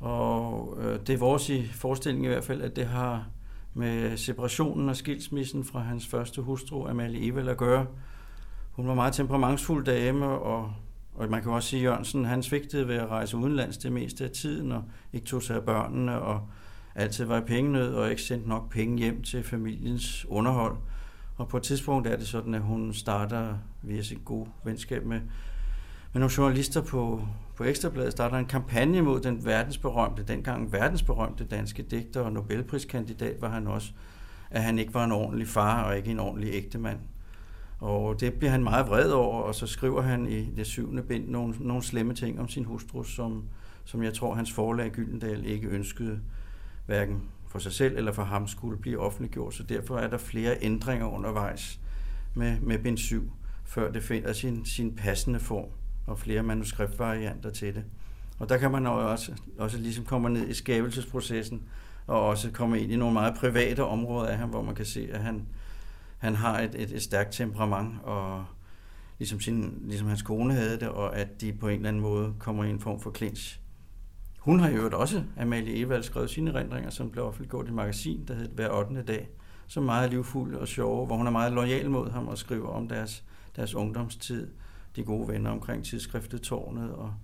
og 0.00 0.76
øh, 0.80 1.00
det 1.06 1.10
er 1.10 1.18
vores 1.18 1.48
i 1.48 1.66
forestilling 1.66 2.24
i 2.24 2.28
hvert 2.28 2.44
fald, 2.44 2.62
at 2.62 2.76
det 2.76 2.86
har 2.86 3.24
med 3.76 4.16
separationen 4.16 4.88
og 4.88 4.96
skilsmissen 4.96 5.64
fra 5.64 5.80
hans 5.80 6.06
første 6.06 6.42
hustru, 6.42 6.88
Amalie 6.88 7.26
Evel, 7.26 7.48
at 7.48 7.56
gøre. 7.56 7.86
Hun 8.72 8.88
var 8.88 8.94
meget 8.94 9.14
temperamentsfuld 9.14 9.84
dame, 9.84 10.26
og 10.26 10.72
og 11.16 11.30
man 11.30 11.42
kan 11.42 11.52
også 11.52 11.68
sige, 11.68 11.80
at 11.80 11.84
Jørgensen 11.84 12.24
han 12.24 12.42
svigtede 12.42 12.88
ved 12.88 12.94
at 12.94 13.08
rejse 13.08 13.36
udenlands 13.36 13.76
det 13.76 13.92
meste 13.92 14.24
af 14.24 14.30
tiden, 14.30 14.72
og 14.72 14.82
ikke 15.12 15.26
tog 15.26 15.42
sig 15.42 15.56
af 15.56 15.62
børnene, 15.62 16.20
og 16.20 16.40
altid 16.94 17.24
var 17.24 17.38
i 17.38 17.40
pengenød, 17.40 17.94
og 17.94 18.10
ikke 18.10 18.22
sendte 18.22 18.48
nok 18.48 18.70
penge 18.70 18.98
hjem 18.98 19.22
til 19.22 19.42
familiens 19.42 20.26
underhold. 20.28 20.76
Og 21.36 21.48
på 21.48 21.56
et 21.56 21.62
tidspunkt 21.62 22.08
er 22.08 22.16
det 22.16 22.28
sådan, 22.28 22.54
at 22.54 22.60
hun 22.60 22.92
starter 22.92 23.54
via 23.82 24.02
sit 24.02 24.24
gode 24.24 24.48
venskab 24.64 25.04
med, 25.04 25.20
med 26.12 26.20
nogle 26.20 26.30
journalister 26.38 26.82
på, 26.82 27.28
på 27.56 27.64
Ekstrabladet, 27.64 28.12
starter 28.12 28.38
en 28.38 28.46
kampagne 28.46 29.02
mod 29.02 29.20
den 29.20 29.44
verdensberømte, 29.44 30.22
dengang 30.22 30.72
verdensberømte 30.72 31.44
danske 31.44 31.82
digter 31.82 32.20
og 32.20 32.32
Nobelpriskandidat 32.32 33.42
var 33.42 33.48
han 33.48 33.66
også, 33.66 33.92
at 34.50 34.62
han 34.62 34.78
ikke 34.78 34.94
var 34.94 35.04
en 35.04 35.12
ordentlig 35.12 35.48
far 35.48 35.82
og 35.82 35.96
ikke 35.96 36.10
en 36.10 36.20
ordentlig 36.20 36.54
ægtemand. 36.54 36.98
Og 37.80 38.20
det 38.20 38.34
bliver 38.34 38.50
han 38.50 38.64
meget 38.64 38.88
vred 38.88 39.10
over, 39.10 39.42
og 39.42 39.54
så 39.54 39.66
skriver 39.66 40.02
han 40.02 40.26
i 40.26 40.50
det 40.56 40.66
syvende 40.66 41.02
bind 41.02 41.28
nogle, 41.28 41.54
nogle 41.60 41.82
slemme 41.82 42.14
ting 42.14 42.40
om 42.40 42.48
sin 42.48 42.64
hustru, 42.64 43.02
som, 43.02 43.44
som 43.84 44.02
jeg 44.02 44.14
tror, 44.14 44.34
hans 44.34 44.52
forlag 44.52 44.90
Gyldendal 44.90 45.46
ikke 45.46 45.68
ønskede 45.68 46.20
hverken 46.86 47.22
for 47.48 47.58
sig 47.58 47.72
selv 47.72 47.96
eller 47.96 48.12
for 48.12 48.24
ham 48.24 48.48
skulle 48.48 48.78
blive 48.78 48.98
offentliggjort. 48.98 49.54
Så 49.54 49.62
derfor 49.62 49.98
er 49.98 50.08
der 50.08 50.18
flere 50.18 50.56
ændringer 50.60 51.06
undervejs 51.06 51.80
med, 52.34 52.60
med 52.60 52.78
bind 52.78 52.98
7, 52.98 53.32
før 53.64 53.92
det 53.92 54.02
finder 54.02 54.32
sin, 54.32 54.64
sin 54.64 54.96
passende 54.96 55.40
form, 55.40 55.68
og 56.06 56.18
flere 56.18 56.42
manuskriptvarianter 56.42 57.50
til 57.50 57.74
det. 57.74 57.84
Og 58.38 58.48
der 58.48 58.56
kan 58.56 58.70
man 58.70 58.86
også, 58.86 59.32
også 59.58 59.78
ligesom 59.78 60.04
komme 60.04 60.28
ned 60.28 60.48
i 60.48 60.54
skabelsesprocessen, 60.54 61.62
og 62.06 62.26
også 62.26 62.50
komme 62.50 62.80
ind 62.80 62.92
i 62.92 62.96
nogle 62.96 63.14
meget 63.14 63.34
private 63.34 63.84
områder 63.84 64.28
af 64.28 64.38
ham, 64.38 64.48
hvor 64.48 64.62
man 64.62 64.74
kan 64.74 64.84
se, 64.84 65.08
at 65.12 65.20
han, 65.20 65.46
han 66.18 66.34
har 66.34 66.60
et, 66.60 66.74
et, 66.74 66.92
et 66.92 67.02
stærkt 67.02 67.32
temperament, 67.32 67.94
og 68.02 68.44
ligesom, 69.18 69.40
sin, 69.40 69.78
ligesom 69.84 70.08
hans 70.08 70.22
kone 70.22 70.54
havde 70.54 70.80
det, 70.80 70.88
og 70.88 71.16
at 71.16 71.40
de 71.40 71.52
på 71.52 71.68
en 71.68 71.76
eller 71.76 71.88
anden 71.88 72.02
måde 72.02 72.34
kommer 72.38 72.64
i 72.64 72.70
en 72.70 72.80
form 72.80 73.00
for 73.00 73.12
clinch. 73.16 73.60
Hun 74.38 74.60
har 74.60 74.70
jo 74.70 74.90
også, 74.92 75.22
Amalie 75.40 75.76
Evald, 75.76 76.02
skrevet 76.02 76.30
sine 76.30 76.50
erindringer, 76.50 76.90
som 76.90 77.10
blev 77.10 77.24
offentliggjort 77.24 77.66
i 77.66 77.68
et 77.68 77.74
magasin, 77.74 78.24
der 78.28 78.34
hed 78.34 78.48
Hver 78.48 78.70
8. 78.70 79.02
dag, 79.02 79.28
som 79.66 79.82
er 79.82 79.86
meget 79.86 80.10
livfuld 80.10 80.54
og 80.54 80.68
sjove, 80.68 81.06
hvor 81.06 81.16
hun 81.16 81.26
er 81.26 81.30
meget 81.30 81.52
lojal 81.52 81.90
mod 81.90 82.10
ham 82.10 82.28
og 82.28 82.38
skriver 82.38 82.68
om 82.68 82.88
deres, 82.88 83.24
deres 83.56 83.74
ungdomstid, 83.74 84.48
de 84.96 85.04
gode 85.04 85.28
venner 85.28 85.50
omkring 85.50 85.84
tidsskriftet 85.84 86.42
Tårnet 86.42 86.90
og, 86.90 87.14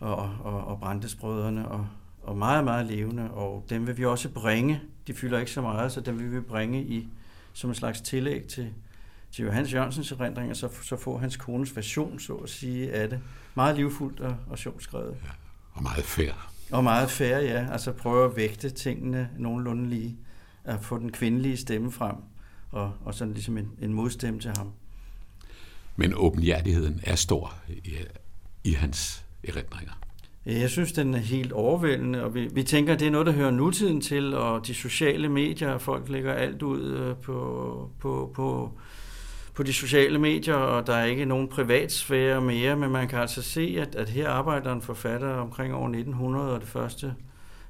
og, 0.00 0.30
og, 0.44 0.64
og 0.64 0.80
Brandesbrødrene, 0.80 1.68
og, 1.68 1.86
og 2.22 2.36
meget, 2.36 2.64
meget 2.64 2.86
levende, 2.86 3.30
og 3.30 3.64
dem 3.70 3.86
vil 3.86 3.98
vi 3.98 4.04
også 4.04 4.28
bringe. 4.28 4.80
De 5.06 5.14
fylder 5.14 5.38
ikke 5.38 5.50
så 5.50 5.60
meget, 5.62 5.92
så 5.92 6.00
dem 6.00 6.18
vil 6.18 6.32
vi 6.32 6.40
bringe 6.40 6.82
i 6.82 7.08
som 7.52 7.70
en 7.70 7.74
slags 7.74 8.00
tillæg 8.00 8.44
til, 8.44 8.72
til 9.30 9.44
Johannes 9.44 9.72
Jørgensens 9.72 10.12
erindringer, 10.12 10.54
så, 10.54 10.68
så 10.82 10.96
får 10.96 11.18
hans 11.18 11.36
kones 11.36 11.76
version, 11.76 12.18
så 12.18 12.34
at 12.34 12.50
sige, 12.50 12.92
af 12.92 13.08
det. 13.08 13.20
Meget 13.54 13.76
livfuldt 13.76 14.20
og, 14.20 14.36
og 14.50 14.58
sjovt 14.58 14.82
skrevet. 14.82 15.16
Ja, 15.24 15.30
og 15.72 15.82
meget 15.82 16.04
fair. 16.04 16.50
Og 16.72 16.84
meget 16.84 17.10
fair, 17.10 17.38
ja. 17.38 17.68
Altså 17.72 17.92
prøve 17.92 18.30
at 18.30 18.36
vægte 18.36 18.70
tingene 18.70 19.30
nogenlunde 19.38 19.88
lige. 19.88 20.16
At 20.64 20.84
få 20.84 20.98
den 20.98 21.12
kvindelige 21.12 21.56
stemme 21.56 21.92
frem, 21.92 22.16
og, 22.70 22.92
og 23.04 23.14
sådan 23.14 23.34
ligesom 23.34 23.58
en, 23.58 23.72
en 23.78 23.92
modstemme 23.92 24.40
til 24.40 24.52
ham. 24.56 24.72
Men 25.96 26.12
åbenhjertigheden 26.16 27.00
er 27.02 27.14
stor 27.14 27.54
i, 27.68 27.94
i 28.64 28.72
hans 28.72 29.24
erindringer. 29.44 29.92
Jeg 30.46 30.70
synes, 30.70 30.92
den 30.92 31.14
er 31.14 31.18
helt 31.18 31.52
overvældende, 31.52 32.24
og 32.24 32.34
vi, 32.34 32.48
vi 32.52 32.62
tænker, 32.62 32.92
at 32.92 33.00
det 33.00 33.06
er 33.06 33.10
noget, 33.10 33.26
der 33.26 33.32
hører 33.32 33.50
nutiden 33.50 34.00
til, 34.00 34.34
og 34.34 34.66
de 34.66 34.74
sociale 34.74 35.28
medier, 35.28 35.78
folk 35.78 36.08
lægger 36.08 36.32
alt 36.32 36.62
ud 36.62 36.82
øh, 36.82 37.16
på, 37.16 37.90
på, 38.00 38.32
på, 38.34 38.70
på 39.54 39.62
de 39.62 39.72
sociale 39.72 40.18
medier, 40.18 40.54
og 40.54 40.86
der 40.86 40.94
er 40.94 41.04
ikke 41.04 41.24
nogen 41.24 41.48
privatsfære 41.48 42.40
mere, 42.40 42.76
men 42.76 42.90
man 42.90 43.08
kan 43.08 43.18
altså 43.18 43.42
se, 43.42 43.76
at, 43.80 43.94
at 43.94 44.08
her 44.08 44.28
arbejder 44.28 44.72
en 44.72 44.82
forfatter 44.82 45.28
omkring 45.28 45.74
år 45.74 45.86
1900 45.86 46.52
og 46.52 46.60
det 46.60 46.68
første 46.68 47.14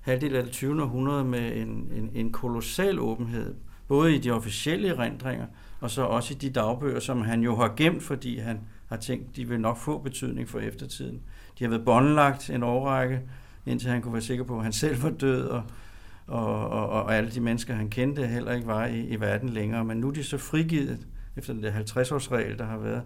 halvdel 0.00 0.36
af 0.36 0.42
det 0.42 0.52
20. 0.52 0.82
århundrede 0.82 1.24
med 1.24 1.56
en, 1.56 1.68
en, 1.94 2.10
en 2.14 2.32
kolossal 2.32 3.00
åbenhed, 3.00 3.54
både 3.88 4.14
i 4.14 4.18
de 4.18 4.30
officielle 4.30 4.88
erindringer, 4.88 5.46
og 5.80 5.90
så 5.90 6.02
også 6.02 6.34
i 6.34 6.36
de 6.36 6.50
dagbøger, 6.50 7.00
som 7.00 7.22
han 7.22 7.42
jo 7.42 7.56
har 7.56 7.74
gemt, 7.76 8.02
fordi 8.02 8.38
han 8.38 8.60
har 8.88 8.96
tænkt, 8.96 9.36
de 9.36 9.48
vil 9.48 9.60
nok 9.60 9.76
få 9.76 9.98
betydning 9.98 10.48
for 10.48 10.58
eftertiden. 10.58 11.20
De 11.58 11.64
har 11.64 11.68
været 11.68 11.84
båndlagt 11.84 12.50
en 12.50 12.62
årrække, 12.62 13.20
indtil 13.66 13.90
han 13.90 14.02
kunne 14.02 14.12
være 14.12 14.22
sikker 14.22 14.44
på, 14.44 14.56
at 14.56 14.62
han 14.62 14.72
selv 14.72 15.02
var 15.02 15.10
død, 15.10 15.48
og, 15.48 15.62
og, 16.26 16.68
og, 16.68 16.88
og 16.88 17.16
alle 17.16 17.30
de 17.30 17.40
mennesker, 17.40 17.74
han 17.74 17.90
kendte, 17.90 18.26
heller 18.26 18.52
ikke 18.52 18.66
var 18.66 18.86
i, 18.86 19.06
i 19.06 19.20
verden 19.20 19.48
længere. 19.48 19.84
Men 19.84 19.96
nu 19.96 20.08
er 20.08 20.12
de 20.12 20.24
så 20.24 20.38
frigivet 20.38 21.06
efter 21.36 21.52
den 21.52 21.62
der 21.62 21.72
50-årsregel, 21.72 22.58
der 22.58 22.64
har 22.64 22.78
været. 22.78 23.02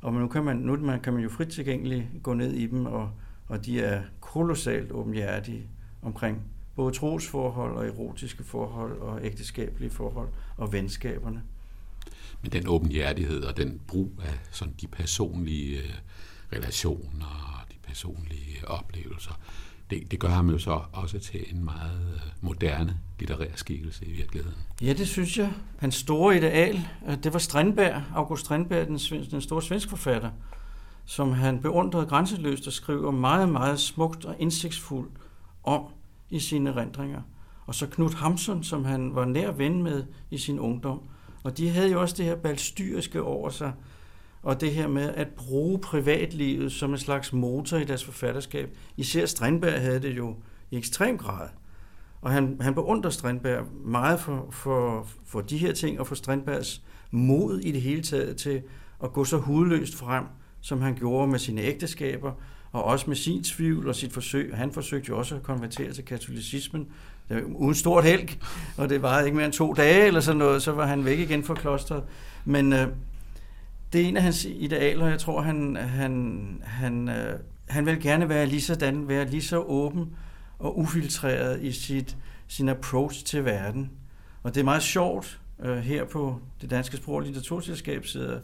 Og 0.00 0.12
nu 0.12 0.28
kan 0.28 0.44
man, 0.44 0.56
nu 0.56 0.98
kan 1.02 1.12
man 1.12 1.22
jo 1.22 1.28
frit 1.28 1.48
tilgængeligt 1.48 2.04
gå 2.22 2.34
ned 2.34 2.52
i 2.52 2.66
dem, 2.66 2.86
og, 2.86 3.10
og 3.48 3.66
de 3.66 3.80
er 3.80 4.02
kolossalt 4.20 4.92
åbenhjertige 4.92 5.68
omkring 6.02 6.42
både 6.76 6.94
trosforhold 6.94 7.76
og 7.76 7.86
erotiske 7.86 8.44
forhold 8.44 8.98
og 8.98 9.24
ægteskabelige 9.24 9.90
forhold 9.90 10.28
og 10.56 10.72
venskaberne. 10.72 11.42
Men 12.42 12.52
den 12.52 12.68
åbenhjertighed 12.68 13.44
og 13.44 13.56
den 13.56 13.80
brug 13.86 14.12
af 14.22 14.38
sådan 14.50 14.74
de 14.80 14.86
personlige 14.86 15.78
øh, 15.78 15.94
relationer 16.52 17.26
og 17.26 17.72
de 17.72 17.76
personlige 17.82 18.56
øh, 18.56 18.64
oplevelser. 18.66 19.40
Det, 19.90 20.10
det 20.10 20.20
gør 20.20 20.28
ham 20.28 20.50
jo 20.50 20.58
så 20.58 20.80
også 20.92 21.18
til 21.18 21.54
en 21.54 21.64
meget 21.64 22.12
øh, 22.14 22.20
moderne 22.40 22.98
litterær 23.18 23.54
skikkelse 23.54 24.06
i 24.06 24.12
virkeligheden. 24.12 24.58
Ja, 24.82 24.92
det 24.92 25.08
synes 25.08 25.38
jeg. 25.38 25.52
Hans 25.78 25.94
store 25.94 26.36
ideal, 26.36 26.88
det 27.22 27.32
var 27.32 27.38
Strindberg, 27.38 28.02
August 28.14 28.44
Strindberg, 28.44 28.86
den, 28.86 28.98
den 29.30 29.40
store 29.40 29.62
svensk 29.62 29.88
forfatter, 29.88 30.30
som 31.04 31.32
han 31.32 31.60
beundrede 31.60 32.06
grænseløst 32.06 32.66
og 32.66 32.72
skriver 32.72 33.10
meget, 33.10 33.48
meget 33.48 33.80
smukt 33.80 34.24
og 34.24 34.36
indsigtsfuldt 34.38 35.12
om 35.64 35.82
i 36.30 36.38
sine 36.38 36.76
rendringer. 36.76 37.22
Og 37.66 37.74
så 37.74 37.86
Knud 37.86 38.14
Hamsun, 38.14 38.64
som 38.64 38.84
han 38.84 39.14
var 39.14 39.24
nær 39.24 39.50
ven 39.50 39.82
med 39.82 40.04
i 40.30 40.38
sin 40.38 40.58
ungdom. 40.58 41.00
Og 41.42 41.58
de 41.58 41.68
havde 41.68 41.92
jo 41.92 42.00
også 42.00 42.14
det 42.18 42.24
her 42.24 42.36
balstyriske 42.36 43.22
over 43.22 43.50
sig, 43.50 43.72
og 44.42 44.60
det 44.60 44.72
her 44.72 44.88
med 44.88 45.14
at 45.14 45.28
bruge 45.28 45.78
privatlivet 45.78 46.72
som 46.72 46.90
en 46.90 46.98
slags 46.98 47.32
motor 47.32 47.76
i 47.76 47.84
deres 47.84 48.04
forfatterskab. 48.04 48.76
Især 48.96 49.26
Strindberg 49.26 49.80
havde 49.80 50.02
det 50.02 50.16
jo 50.16 50.36
i 50.70 50.76
ekstrem 50.76 51.18
grad. 51.18 51.48
Og 52.20 52.30
han, 52.30 52.56
han 52.60 52.74
beundrer 52.74 53.10
Strindberg 53.10 53.66
meget 53.84 54.20
for, 54.20 54.48
for, 54.50 55.08
for 55.26 55.40
de 55.40 55.58
her 55.58 55.72
ting, 55.72 56.00
og 56.00 56.06
for 56.06 56.14
Strindbergs 56.14 56.82
mod 57.10 57.60
i 57.60 57.72
det 57.72 57.82
hele 57.82 58.02
taget 58.02 58.36
til 58.36 58.62
at 59.04 59.12
gå 59.12 59.24
så 59.24 59.38
hudløst 59.38 59.96
frem, 59.96 60.24
som 60.60 60.80
han 60.80 60.94
gjorde 60.94 61.30
med 61.30 61.38
sine 61.38 61.60
ægteskaber, 61.60 62.32
og 62.72 62.84
også 62.84 63.04
med 63.06 63.16
sin 63.16 63.44
tvivl 63.44 63.88
og 63.88 63.96
sit 63.96 64.12
forsøg. 64.12 64.56
Han 64.56 64.72
forsøgte 64.72 65.08
jo 65.08 65.18
også 65.18 65.36
at 65.36 65.42
konvertere 65.42 65.92
til 65.92 66.04
katolicismen, 66.04 66.88
uden 67.54 67.74
stort 67.74 68.04
helg, 68.04 68.38
og 68.76 68.88
det 68.88 69.02
var 69.02 69.20
ikke 69.20 69.36
mere 69.36 69.46
end 69.46 69.52
to 69.52 69.72
dage 69.72 70.06
eller 70.06 70.20
sådan 70.20 70.38
noget, 70.38 70.62
så 70.62 70.72
var 70.72 70.86
han 70.86 71.04
væk 71.04 71.18
igen 71.18 71.44
fra 71.44 71.54
klosteret. 71.54 72.02
Men, 72.44 72.72
øh, 72.72 72.88
det 73.92 74.00
er 74.00 74.08
en 74.08 74.16
af 74.16 74.22
hans 74.22 74.44
idealer, 74.44 75.06
jeg 75.06 75.18
tror, 75.18 75.40
han, 75.42 75.76
han, 75.76 76.62
han, 76.64 77.08
øh, 77.08 77.38
han 77.68 77.86
vil 77.86 78.00
gerne 78.00 78.28
være 78.28 78.46
lige 78.46 78.60
sådan, 78.60 79.08
være 79.08 79.24
lige 79.24 79.42
så 79.42 79.58
åben 79.58 80.16
og 80.58 80.78
ufiltreret 80.78 81.62
i 81.62 81.72
sit, 81.72 82.16
sin 82.48 82.68
approach 82.68 83.24
til 83.24 83.44
verden. 83.44 83.90
Og 84.42 84.54
det 84.54 84.60
er 84.60 84.64
meget 84.64 84.82
sjovt, 84.82 85.40
øh, 85.62 85.78
her 85.78 86.04
på 86.04 86.40
det 86.60 86.70
Danske 86.70 86.96
Sprog- 86.96 87.14
og 87.14 87.22
Litteraturselskab 87.22 88.06
sidder 88.06 88.40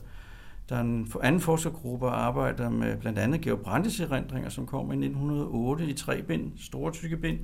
der 0.69 0.77
er 0.77 0.81
en 0.81 1.13
anden 1.23 1.41
forskergruppe, 1.41 2.07
der 2.07 2.13
arbejder 2.13 2.71
med 2.71 2.97
blandt 2.97 3.19
andet 3.19 3.41
Georg 3.41 3.61
Brandes 3.61 4.01
erindringer, 4.01 4.49
som 4.49 4.67
kom 4.67 4.93
i 4.93 4.97
1908 4.97 5.87
i 5.87 5.93
tre 5.93 6.23
bind, 6.23 6.53
store 6.59 6.93
tykke 6.93 7.17
bind, 7.17 7.39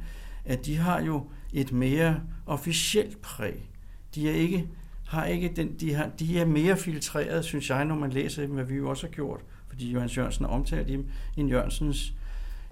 at 0.44 0.66
de 0.66 0.76
har 0.76 1.02
jo 1.02 1.26
et 1.52 1.72
mere 1.72 2.20
officielt 2.46 3.22
præg. 3.22 3.68
De 4.14 4.28
er 4.28 4.34
ikke 4.34 4.68
har 5.12 5.24
ikke 5.24 5.52
den, 5.56 5.74
de, 5.80 5.94
har, 5.94 6.10
de 6.18 6.38
er 6.38 6.44
mere 6.44 6.76
filtreret, 6.76 7.44
synes 7.44 7.70
jeg, 7.70 7.84
når 7.84 7.94
man 7.94 8.10
læser 8.10 8.42
dem, 8.42 8.54
hvad 8.54 8.64
vi 8.64 8.74
jo 8.74 8.90
også 8.90 9.06
har 9.06 9.12
gjort, 9.12 9.40
fordi 9.68 9.90
Johannes 9.90 10.16
Jørgensen 10.16 10.44
har 10.44 10.52
omtalt 10.52 10.88
dem 10.88 11.06
i 11.36 11.44
Jørgensens, 11.44 12.14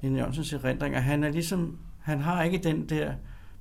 i 0.02 0.08
Jørgensens 0.08 0.52
erindringer. 0.52 1.00
Han 1.00 1.24
er 1.24 1.30
ligesom, 1.30 1.78
han 1.98 2.20
har 2.20 2.42
ikke 2.42 2.58
den 2.58 2.88
der 2.88 3.12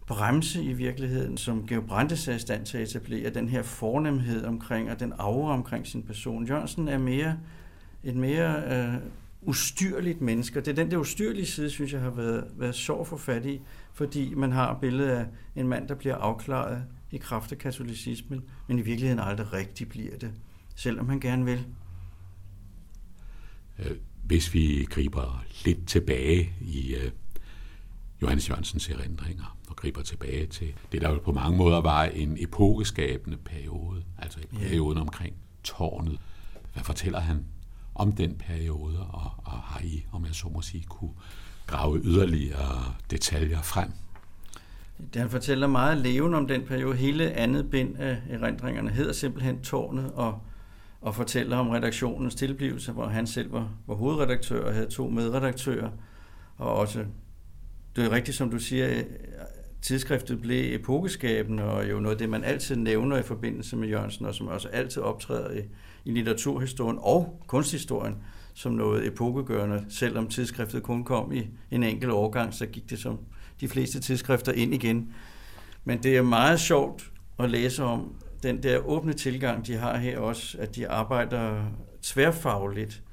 bremse 0.08 0.63
i 0.63 0.74
virkeligheden, 0.74 1.38
som 1.38 1.67
Georg 1.67 1.86
Brandes 1.86 2.28
er 2.28 2.36
i 2.36 2.39
stand 2.39 2.65
til 2.65 2.78
at 2.78 2.89
etablere, 2.89 3.30
den 3.30 3.50
her 3.50 3.62
fornemhed 3.62 4.45
omkring, 4.45 4.91
og 4.91 5.00
den 5.00 5.13
aura 5.17 5.54
omkring 5.54 5.88
sin 5.88 6.04
person. 6.04 6.48
Jørgensen 6.48 6.88
er 6.88 6.98
mere, 6.98 7.38
et 8.04 8.15
mere 8.15 8.63
øh, 8.72 8.93
ustyrligt 9.41 10.22
menneske, 10.22 10.60
og 10.60 10.65
det 10.65 10.72
er 10.72 10.76
den 10.76 10.91
der 10.91 10.98
ustyrlige 10.98 11.45
side, 11.45 11.69
synes 11.69 11.93
jeg 11.93 12.02
har 12.02 12.10
været, 12.10 12.43
været 12.58 12.76
sjov 12.76 13.06
for 13.06 13.17
fat 13.17 13.45
i, 13.45 13.62
fordi 14.00 14.34
man 14.34 14.52
har 14.52 14.78
billedet 14.82 15.10
af 15.10 15.26
en 15.56 15.68
mand, 15.68 15.88
der 15.88 15.96
bliver 15.96 16.16
afklaret 16.16 16.84
i 17.12 17.18
kraft 17.18 17.52
af 17.52 17.58
katolicismen, 17.58 18.44
men 18.68 18.80
i 18.80 18.82
virkeligheden 18.82 19.20
aldrig 19.20 19.54
rigtig 19.54 19.90
bliver 19.90 20.18
det, 20.18 20.32
selvom 20.76 21.10
han 21.10 21.20
gerne 21.20 21.46
vil. 21.46 21.66
Øh, 23.80 23.98
hvis 24.24 24.54
vi 24.54 24.88
griber 24.90 25.46
lidt 25.66 25.88
tilbage 25.88 26.54
i 26.62 26.96
uh, 26.96 27.12
Johannes 28.22 28.50
Jørgensens 28.50 28.90
erindringer 28.90 29.58
og 29.70 29.76
griber 29.76 30.02
tilbage 30.02 30.46
til 30.46 30.74
det, 30.92 31.02
der 31.02 31.10
jo 31.10 31.20
på 31.20 31.32
mange 31.32 31.58
måder 31.58 31.82
var 31.82 32.04
en 32.04 32.38
epokeskabende 32.40 33.38
periode, 33.38 34.04
altså 34.18 34.40
en 34.40 34.60
periode 34.60 34.96
ja. 34.96 35.02
omkring 35.02 35.36
tårnet. 35.64 36.20
Hvad 36.74 36.84
fortæller 36.84 37.20
han 37.20 37.46
om 37.96 38.12
den 38.12 38.36
periode, 38.36 39.00
og, 39.00 39.32
og 39.38 39.52
har 39.52 39.82
I, 39.84 40.06
om 40.12 40.26
jeg 40.26 40.36
så 40.36 40.50
må 40.50 40.62
sige, 40.62 40.84
kunne 40.84 41.14
grave 41.70 42.02
yderligere 42.04 42.94
detaljer 43.12 43.62
frem? 43.62 43.92
Han 45.16 45.30
fortæller 45.30 45.68
meget 45.68 45.98
levende 45.98 46.38
om 46.38 46.48
den 46.48 46.62
periode. 46.62 46.96
Hele 46.96 47.32
andet 47.32 47.70
bind 47.70 47.98
af 47.98 48.18
erindringerne 48.30 48.90
hedder 48.90 49.14
simpelthen 49.14 49.62
Tårnet, 49.62 50.12
og, 50.16 50.42
og 51.02 51.16
fortæller 51.16 51.58
om 51.58 51.70
redaktionens 51.70 52.36
tilblivelse, 52.36 52.92
hvor 52.92 53.08
han 53.08 53.28
selv 53.28 53.54
var, 53.54 53.70
var 53.88 53.96
hovedredaktør 53.96 54.66
og 54.66 54.74
havde 54.74 54.88
to 54.88 55.10
medredaktører. 55.10 55.90
Og 56.58 56.76
også, 56.76 57.06
det 57.96 58.06
er 58.06 58.12
rigtigt, 58.12 58.38
som 58.38 58.50
du 58.50 58.60
siger, 58.60 59.04
tidsskriftet 59.82 60.42
blev 60.42 60.76
epokeskabende, 60.76 61.64
og 61.64 61.90
jo 61.90 62.00
noget 62.00 62.16
af 62.16 62.20
det, 62.20 62.30
man 62.30 62.44
altid 62.44 62.76
nævner 62.76 63.18
i 63.18 63.24
forbindelse 63.24 63.76
med 63.76 63.88
Jørgensen, 63.88 64.26
og 64.26 64.36
som 64.36 64.48
også 64.48 64.68
altid 64.68 65.02
optræder 65.02 65.52
i, 65.52 65.62
i 66.06 66.12
litteraturhistorien 66.12 66.98
og 67.02 67.44
kunsthistorien 67.48 68.16
som 68.60 68.72
noget 68.72 69.08
epokegørende. 69.08 69.86
Selvom 69.89 70.28
tidsskriftet 70.28 70.84
kun 70.84 71.04
kom 71.04 71.32
i 71.32 71.48
en 71.72 71.84
enkelt 71.84 72.12
årgang, 72.12 72.54
så 72.54 72.65
gik 72.65 72.89
det 72.89 73.00
som 73.00 73.19
de 73.62 73.67
fleste 73.67 74.00
tidsskrifter 74.00 74.52
ind 74.52 74.74
igen. 74.74 75.13
Men 75.86 76.04
det 76.04 76.17
er 76.17 76.22
meget 76.22 76.60
sjovt 76.60 77.12
at 77.39 77.50
læse 77.50 77.84
om 77.84 78.13
den 78.43 78.63
der 78.63 78.78
åbne 78.78 79.13
tilgang, 79.13 79.67
de 79.67 79.76
har 79.76 79.98
her 79.98 80.19
også, 80.19 80.58
at 80.58 80.76
de 80.76 80.89
arbejder 80.89 81.65
tværfagligt. 82.02 83.04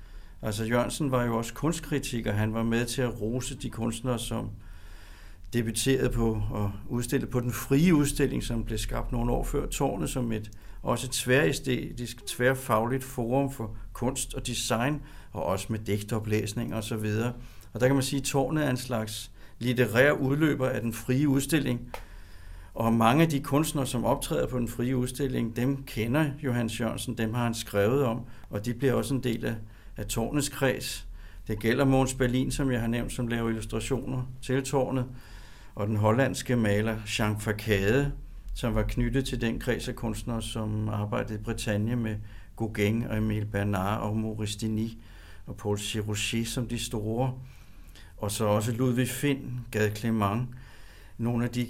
Altså 0.42 0.64
Jørgensen 0.64 1.10
var 1.10 1.24
jo 1.24 1.36
også 1.36 1.54
kunstkritiker. 1.54 2.32
Han 2.32 2.54
var 2.54 2.62
med 2.62 2.86
til 2.86 3.02
at 3.02 3.20
rose 3.20 3.56
de 3.56 3.70
kunstnere, 3.70 4.18
som 4.18 4.50
debuterede 5.52 6.10
på 6.10 6.42
og 6.50 6.72
udstillede 6.88 7.30
på 7.30 7.40
den 7.40 7.52
frie 7.52 7.94
udstilling, 7.94 8.42
som 8.42 8.64
blev 8.64 8.78
skabt 8.78 9.12
nogle 9.12 9.32
år 9.32 9.44
før 9.44 9.66
tårnet, 9.66 10.10
som 10.10 10.32
et 10.32 10.50
også 10.86 11.06
et 11.06 11.10
tværæstetisk, 11.10 12.26
tværfagligt 12.26 13.04
forum 13.04 13.52
for 13.52 13.76
kunst 13.92 14.34
og 14.34 14.46
design, 14.46 15.02
og 15.32 15.42
også 15.42 15.66
med 15.70 15.78
digtoplæsning 15.78 16.74
og 16.74 16.84
så 16.84 16.96
videre. 16.96 17.32
Og 17.72 17.80
der 17.80 17.86
kan 17.86 17.96
man 17.96 18.02
sige, 18.02 18.20
at 18.20 18.24
tårnet 18.24 18.64
er 18.64 18.70
en 18.70 18.76
slags 18.76 19.30
litterær 19.58 20.12
udløber 20.12 20.68
af 20.68 20.80
den 20.80 20.92
frie 20.92 21.28
udstilling, 21.28 21.80
og 22.74 22.92
mange 22.92 23.22
af 23.22 23.28
de 23.28 23.40
kunstnere, 23.40 23.86
som 23.86 24.04
optræder 24.04 24.46
på 24.46 24.58
den 24.58 24.68
frie 24.68 24.96
udstilling, 24.96 25.56
dem 25.56 25.82
kender 25.82 26.30
Johannes 26.42 26.80
Jørgensen, 26.80 27.18
dem 27.18 27.34
har 27.34 27.44
han 27.44 27.54
skrevet 27.54 28.04
om, 28.04 28.20
og 28.50 28.64
de 28.64 28.74
bliver 28.74 28.94
også 28.94 29.14
en 29.14 29.22
del 29.22 29.44
af, 29.44 29.54
af 29.96 30.06
tårnets 30.06 30.48
kreds. 30.48 31.06
Det 31.48 31.60
gælder 31.60 31.84
Måns 31.84 32.14
Berlin, 32.14 32.50
som 32.50 32.70
jeg 32.70 32.80
har 32.80 32.86
nævnt, 32.86 33.12
som 33.12 33.28
laver 33.28 33.48
illustrationer 33.48 34.22
til 34.42 34.64
tårnet, 34.64 35.04
og 35.74 35.86
den 35.86 35.96
hollandske 35.96 36.56
maler 36.56 36.96
Jean 37.18 37.40
Facade, 37.40 38.12
som 38.56 38.74
var 38.74 38.82
knyttet 38.82 39.26
til 39.26 39.40
den 39.40 39.58
kreds 39.58 39.88
af 39.88 39.94
kunstnere, 39.94 40.42
som 40.42 40.88
arbejdede 40.88 41.34
i 41.34 41.42
Bretagne 41.42 41.96
med 41.96 42.16
Gauguin 42.56 43.02
og 43.02 43.16
Emile 43.16 43.46
Bernard 43.46 44.00
og 44.00 44.16
Maurice 44.16 44.58
Denis 44.58 44.96
og 45.46 45.56
Paul 45.56 45.78
Chirouchet 45.78 46.48
som 46.48 46.68
de 46.68 46.78
store. 46.78 47.34
Og 48.16 48.30
så 48.30 48.44
også 48.44 48.72
Ludwig 48.72 49.08
Finn, 49.08 49.60
Gade 49.70 49.96
Clement, 49.96 50.48
nogle 51.18 51.44
af 51.44 51.50
de 51.50 51.66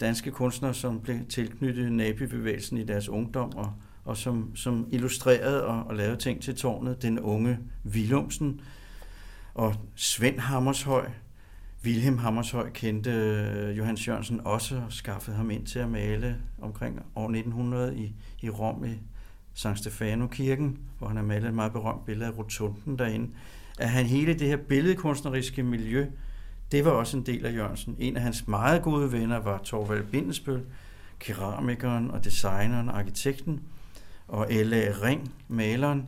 danske 0.00 0.30
kunstnere, 0.30 0.74
som 0.74 1.00
blev 1.00 1.16
tilknyttet 1.28 1.92
Nabi-bevægelsen 1.92 2.78
i 2.78 2.84
deres 2.84 3.08
ungdom, 3.08 3.56
og, 3.56 3.72
og 4.04 4.16
som, 4.16 4.56
som 4.56 4.88
illustrerede 4.90 5.64
og, 5.64 5.84
og 5.84 5.96
lavede 5.96 6.16
ting 6.16 6.42
til 6.42 6.56
tårnet. 6.56 7.02
Den 7.02 7.20
unge 7.20 7.58
Willumsen 7.86 8.60
og 9.54 9.74
Svend 9.94 10.38
Hammershøj. 10.38 11.06
Wilhelm 11.84 12.18
Hammershøi 12.18 12.70
kendte 12.74 13.10
øh, 13.10 13.54
Johan 13.54 13.72
Johannes 13.72 14.08
Jørgensen 14.08 14.40
også 14.44 14.76
og 14.76 14.92
skaffede 14.92 15.36
ham 15.36 15.50
ind 15.50 15.66
til 15.66 15.78
at 15.78 15.88
male 15.88 16.36
omkring 16.60 17.00
år 17.16 17.24
1900 17.24 17.96
i, 17.96 18.14
i 18.40 18.50
Rom 18.50 18.84
i 18.84 19.00
San 19.54 19.76
Stefano-kirken, 19.76 20.78
hvor 20.98 21.08
han 21.08 21.16
har 21.16 21.24
malet 21.24 21.48
et 21.48 21.54
meget 21.54 21.72
berømt 21.72 22.04
billede 22.04 22.26
af 22.26 22.38
rotunden 22.38 22.98
derinde. 22.98 23.30
At 23.78 23.88
han 23.88 24.06
hele 24.06 24.34
det 24.34 24.48
her 24.48 24.56
billedkunstneriske 24.56 25.62
miljø 25.62 26.06
det 26.72 26.84
var 26.84 26.90
også 26.90 27.16
en 27.16 27.26
del 27.26 27.46
af 27.46 27.54
Jørgensen. 27.54 27.96
En 27.98 28.16
af 28.16 28.22
hans 28.22 28.48
meget 28.48 28.82
gode 28.82 29.12
venner 29.12 29.36
var 29.38 29.58
Torvald 29.58 30.04
Bindesbøl, 30.04 30.62
keramikeren 31.18 32.10
og 32.10 32.24
designeren 32.24 32.88
og 32.88 32.98
arkitekten, 32.98 33.60
og 34.28 34.46
L.A. 34.50 34.92
Ring, 35.02 35.34
maleren, 35.48 36.06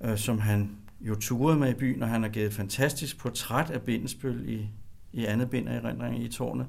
øh, 0.00 0.18
som 0.18 0.38
han 0.38 0.70
jo 1.00 1.14
turede 1.14 1.58
med 1.58 1.70
i 1.70 1.74
byen, 1.74 2.02
og 2.02 2.08
han 2.08 2.22
har 2.22 2.28
givet 2.28 2.46
et 2.46 2.54
fantastisk 2.54 3.18
portræt 3.18 3.70
af 3.70 3.82
Bindesbøl 3.82 4.48
i, 4.48 4.68
i 5.12 5.24
andet 5.24 5.50
bind 5.50 5.68
af 5.68 5.76
erindringen 5.76 6.22
i 6.22 6.28
tårnet. 6.28 6.66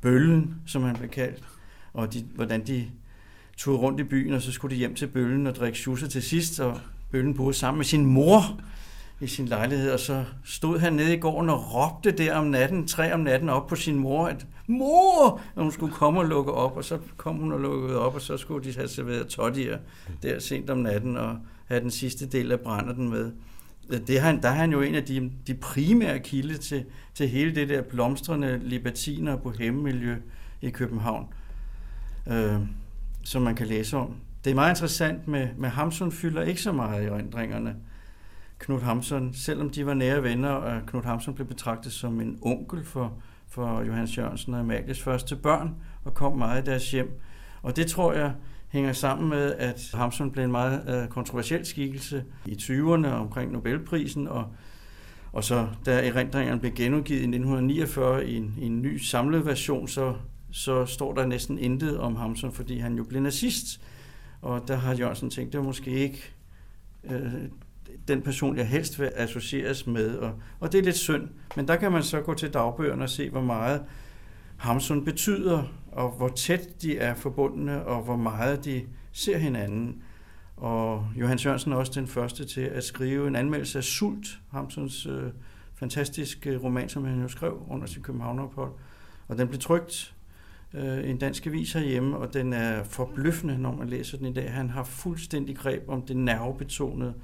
Bøllen, 0.00 0.54
som 0.66 0.82
han 0.82 0.96
blev 0.96 1.08
kaldt, 1.08 1.44
og 1.92 2.14
de, 2.14 2.24
hvordan 2.34 2.66
de 2.66 2.86
tog 3.56 3.82
rundt 3.82 4.00
i 4.00 4.04
byen, 4.04 4.32
og 4.32 4.42
så 4.42 4.52
skulle 4.52 4.74
de 4.74 4.78
hjem 4.78 4.94
til 4.94 5.06
Bøllen 5.06 5.46
og 5.46 5.54
drikke 5.54 5.78
schusser 5.78 6.08
til 6.08 6.22
sidst, 6.22 6.60
og 6.60 6.80
Bøllen 7.10 7.34
boede 7.34 7.54
sammen 7.54 7.78
med 7.78 7.84
sin 7.84 8.06
mor, 8.06 8.60
i 9.20 9.26
sin 9.26 9.46
lejlighed, 9.46 9.92
og 9.92 10.00
så 10.00 10.24
stod 10.44 10.78
han 10.78 10.92
nede 10.92 11.14
i 11.14 11.18
gården 11.18 11.50
og 11.50 11.74
råbte 11.74 12.10
der 12.10 12.34
om 12.34 12.46
natten, 12.46 12.86
tre 12.86 13.14
om 13.14 13.20
natten 13.20 13.48
op 13.48 13.66
på 13.66 13.76
sin 13.76 13.98
mor, 13.98 14.26
at 14.26 14.46
mor, 14.66 15.40
at 15.56 15.62
hun 15.62 15.72
skulle 15.72 15.92
komme 15.92 16.20
og 16.20 16.26
lukke 16.26 16.52
op, 16.52 16.76
og 16.76 16.84
så 16.84 16.98
kom 17.16 17.36
hun 17.36 17.52
og 17.52 17.60
lukkede 17.60 17.98
op, 17.98 18.14
og 18.14 18.20
så 18.20 18.36
skulle 18.36 18.70
de 18.70 18.76
have 18.76 18.88
serveret 18.88 19.26
toddier 19.26 19.78
der 20.22 20.38
sent 20.38 20.70
om 20.70 20.78
natten 20.78 21.16
og 21.16 21.36
have 21.66 21.80
den 21.80 21.90
sidste 21.90 22.26
del 22.26 22.52
af 22.52 22.60
brænderten 22.60 23.08
med. 23.08 23.32
Det 23.98 24.20
han, 24.20 24.42
der 24.42 24.48
er 24.48 24.54
han 24.54 24.72
jo 24.72 24.80
en 24.80 24.94
af 24.94 25.04
de, 25.04 25.30
de 25.46 25.54
primære 25.54 26.18
kilde 26.18 26.56
til, 26.58 26.84
til 27.14 27.28
hele 27.28 27.54
det 27.54 27.68
der 27.68 27.82
blomstrende 27.82 28.58
libertiner 28.62 29.36
på 29.36 29.50
hemmemiljø 29.50 30.16
i 30.60 30.70
København, 30.70 31.26
øh, 32.30 32.60
som 33.24 33.42
man 33.42 33.54
kan 33.54 33.66
læse 33.66 33.96
om. 33.96 34.14
Det 34.44 34.50
er 34.50 34.54
meget 34.54 34.70
interessant 34.70 35.28
med, 35.28 35.48
med 35.56 35.68
Hamsun 35.68 36.12
fylder 36.12 36.42
ikke 36.42 36.62
så 36.62 36.72
meget 36.72 37.02
i 37.02 37.06
erindringerne. 37.06 37.76
Knud 38.58 38.80
Hamsun, 38.80 39.34
selvom 39.34 39.70
de 39.70 39.86
var 39.86 39.94
nære 39.94 40.22
venner, 40.22 40.48
og 40.48 40.86
Knud 40.86 41.02
Hamsun 41.02 41.34
blev 41.34 41.46
betragtet 41.46 41.92
som 41.92 42.20
en 42.20 42.38
onkel 42.42 42.84
for, 42.84 43.12
for 43.48 43.82
Johannes 43.82 44.18
Jørgensen 44.18 44.54
og 44.54 44.60
Amalies 44.60 45.02
første 45.02 45.36
børn, 45.36 45.74
og 46.04 46.14
kom 46.14 46.38
meget 46.38 46.62
i 46.62 46.70
deres 46.70 46.90
hjem. 46.90 47.20
Og 47.62 47.76
det 47.76 47.86
tror 47.86 48.12
jeg 48.12 48.32
hænger 48.70 48.92
sammen 48.92 49.28
med, 49.28 49.54
at 49.54 49.90
Hamsun 49.94 50.30
blev 50.30 50.44
en 50.44 50.50
meget 50.50 51.02
øh, 51.02 51.08
kontroversiel 51.08 51.66
skikkelse 51.66 52.24
i 52.46 52.52
20'erne 52.52 53.06
omkring 53.06 53.52
Nobelprisen, 53.52 54.28
og, 54.28 54.46
og 55.32 55.44
så 55.44 55.68
da 55.86 56.08
erindringerne 56.08 56.60
blev 56.60 56.72
genudgivet 56.72 57.20
i 57.20 57.24
1949 57.24 58.26
i 58.26 58.36
en, 58.36 58.54
i 58.58 58.66
en 58.66 58.82
ny 58.82 58.98
samlet 58.98 59.46
version, 59.46 59.88
så, 59.88 60.14
så 60.50 60.86
står 60.86 61.14
der 61.14 61.26
næsten 61.26 61.58
intet 61.58 61.98
om 61.98 62.16
Hamsun, 62.16 62.52
fordi 62.52 62.78
han 62.78 62.94
jo 62.96 63.04
blev 63.04 63.22
nazist. 63.22 63.80
Og 64.42 64.68
der 64.68 64.76
har 64.76 64.94
Jørgensen 64.94 65.30
tænkt, 65.30 65.52
det 65.52 65.58
var 65.58 65.66
måske 65.66 65.90
ikke 65.90 66.34
øh, 67.04 67.32
den 68.08 68.22
person, 68.22 68.56
jeg 68.56 68.68
helst 68.68 69.00
vil 69.00 69.10
associeres 69.16 69.86
med. 69.86 70.16
Og, 70.16 70.32
og 70.60 70.72
det 70.72 70.78
er 70.78 70.82
lidt 70.82 70.96
synd. 70.96 71.28
Men 71.56 71.68
der 71.68 71.76
kan 71.76 71.92
man 71.92 72.02
så 72.02 72.20
gå 72.20 72.34
til 72.34 72.54
dagbøgerne 72.54 73.02
og 73.02 73.10
se, 73.10 73.30
hvor 73.30 73.40
meget 73.40 73.82
Hamsun 74.60 75.04
betyder, 75.04 75.64
og 75.92 76.10
hvor 76.10 76.28
tæt 76.28 76.82
de 76.82 76.98
er 76.98 77.14
forbundne, 77.14 77.84
og 77.84 78.02
hvor 78.02 78.16
meget 78.16 78.64
de 78.64 78.82
ser 79.12 79.38
hinanden. 79.38 80.02
Og 80.56 81.06
Johan 81.16 81.38
Sørensen 81.38 81.72
er 81.72 81.76
også 81.76 81.92
den 81.94 82.06
første 82.06 82.44
til 82.44 82.60
at 82.60 82.84
skrive 82.84 83.28
en 83.28 83.36
anmeldelse 83.36 83.78
af 83.78 83.84
Sult, 83.84 84.40
Hamsuns 84.50 85.06
øh, 85.06 85.22
fantastiske 85.74 86.58
roman, 86.58 86.88
som 86.88 87.04
han 87.04 87.20
jo 87.22 87.28
skrev 87.28 87.66
under 87.70 87.86
sin 87.86 88.02
Københavnerophold. 88.02 88.72
Og 89.28 89.38
den 89.38 89.48
blev 89.48 89.60
trygt 89.60 90.14
øh, 90.74 91.10
en 91.10 91.18
dansk 91.18 91.46
avis 91.46 91.72
herhjemme, 91.72 92.16
og 92.16 92.34
den 92.34 92.52
er 92.52 92.84
forbløffende, 92.84 93.58
når 93.58 93.76
man 93.76 93.88
læser 93.88 94.18
den 94.18 94.26
i 94.26 94.32
dag. 94.32 94.52
Han 94.52 94.70
har 94.70 94.84
fuldstændig 94.84 95.56
greb 95.56 95.88
om 95.88 96.02
det 96.02 96.16
nervebetonede 96.16 97.14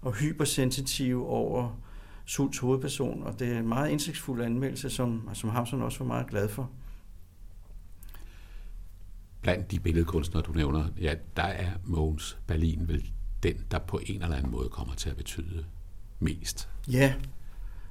og 0.00 0.12
hypersensitive 0.12 1.26
over 1.26 1.78
Sults 2.24 2.58
hovedperson, 2.58 3.22
og 3.22 3.38
det 3.38 3.48
er 3.48 3.58
en 3.58 3.68
meget 3.68 3.90
indsigtsfuld 3.90 4.42
anmeldelse, 4.42 4.90
som, 4.90 5.28
som 5.32 5.50
Hamsun 5.50 5.82
også 5.82 5.98
var 5.98 6.06
meget 6.06 6.26
glad 6.26 6.48
for. 6.48 6.70
Blandt 9.42 9.70
de 9.70 9.80
billedkunstnere, 9.80 10.42
du 10.42 10.52
nævner, 10.52 10.84
ja, 11.00 11.14
der 11.36 11.42
er 11.42 11.70
Mogens 11.84 12.38
Berlin 12.46 12.88
vel 12.88 13.10
den, 13.42 13.54
der 13.70 13.78
på 13.78 14.00
en 14.06 14.22
eller 14.22 14.36
anden 14.36 14.52
måde 14.52 14.68
kommer 14.68 14.94
til 14.94 15.10
at 15.10 15.16
betyde 15.16 15.64
mest. 16.20 16.68
Ja, 16.88 17.14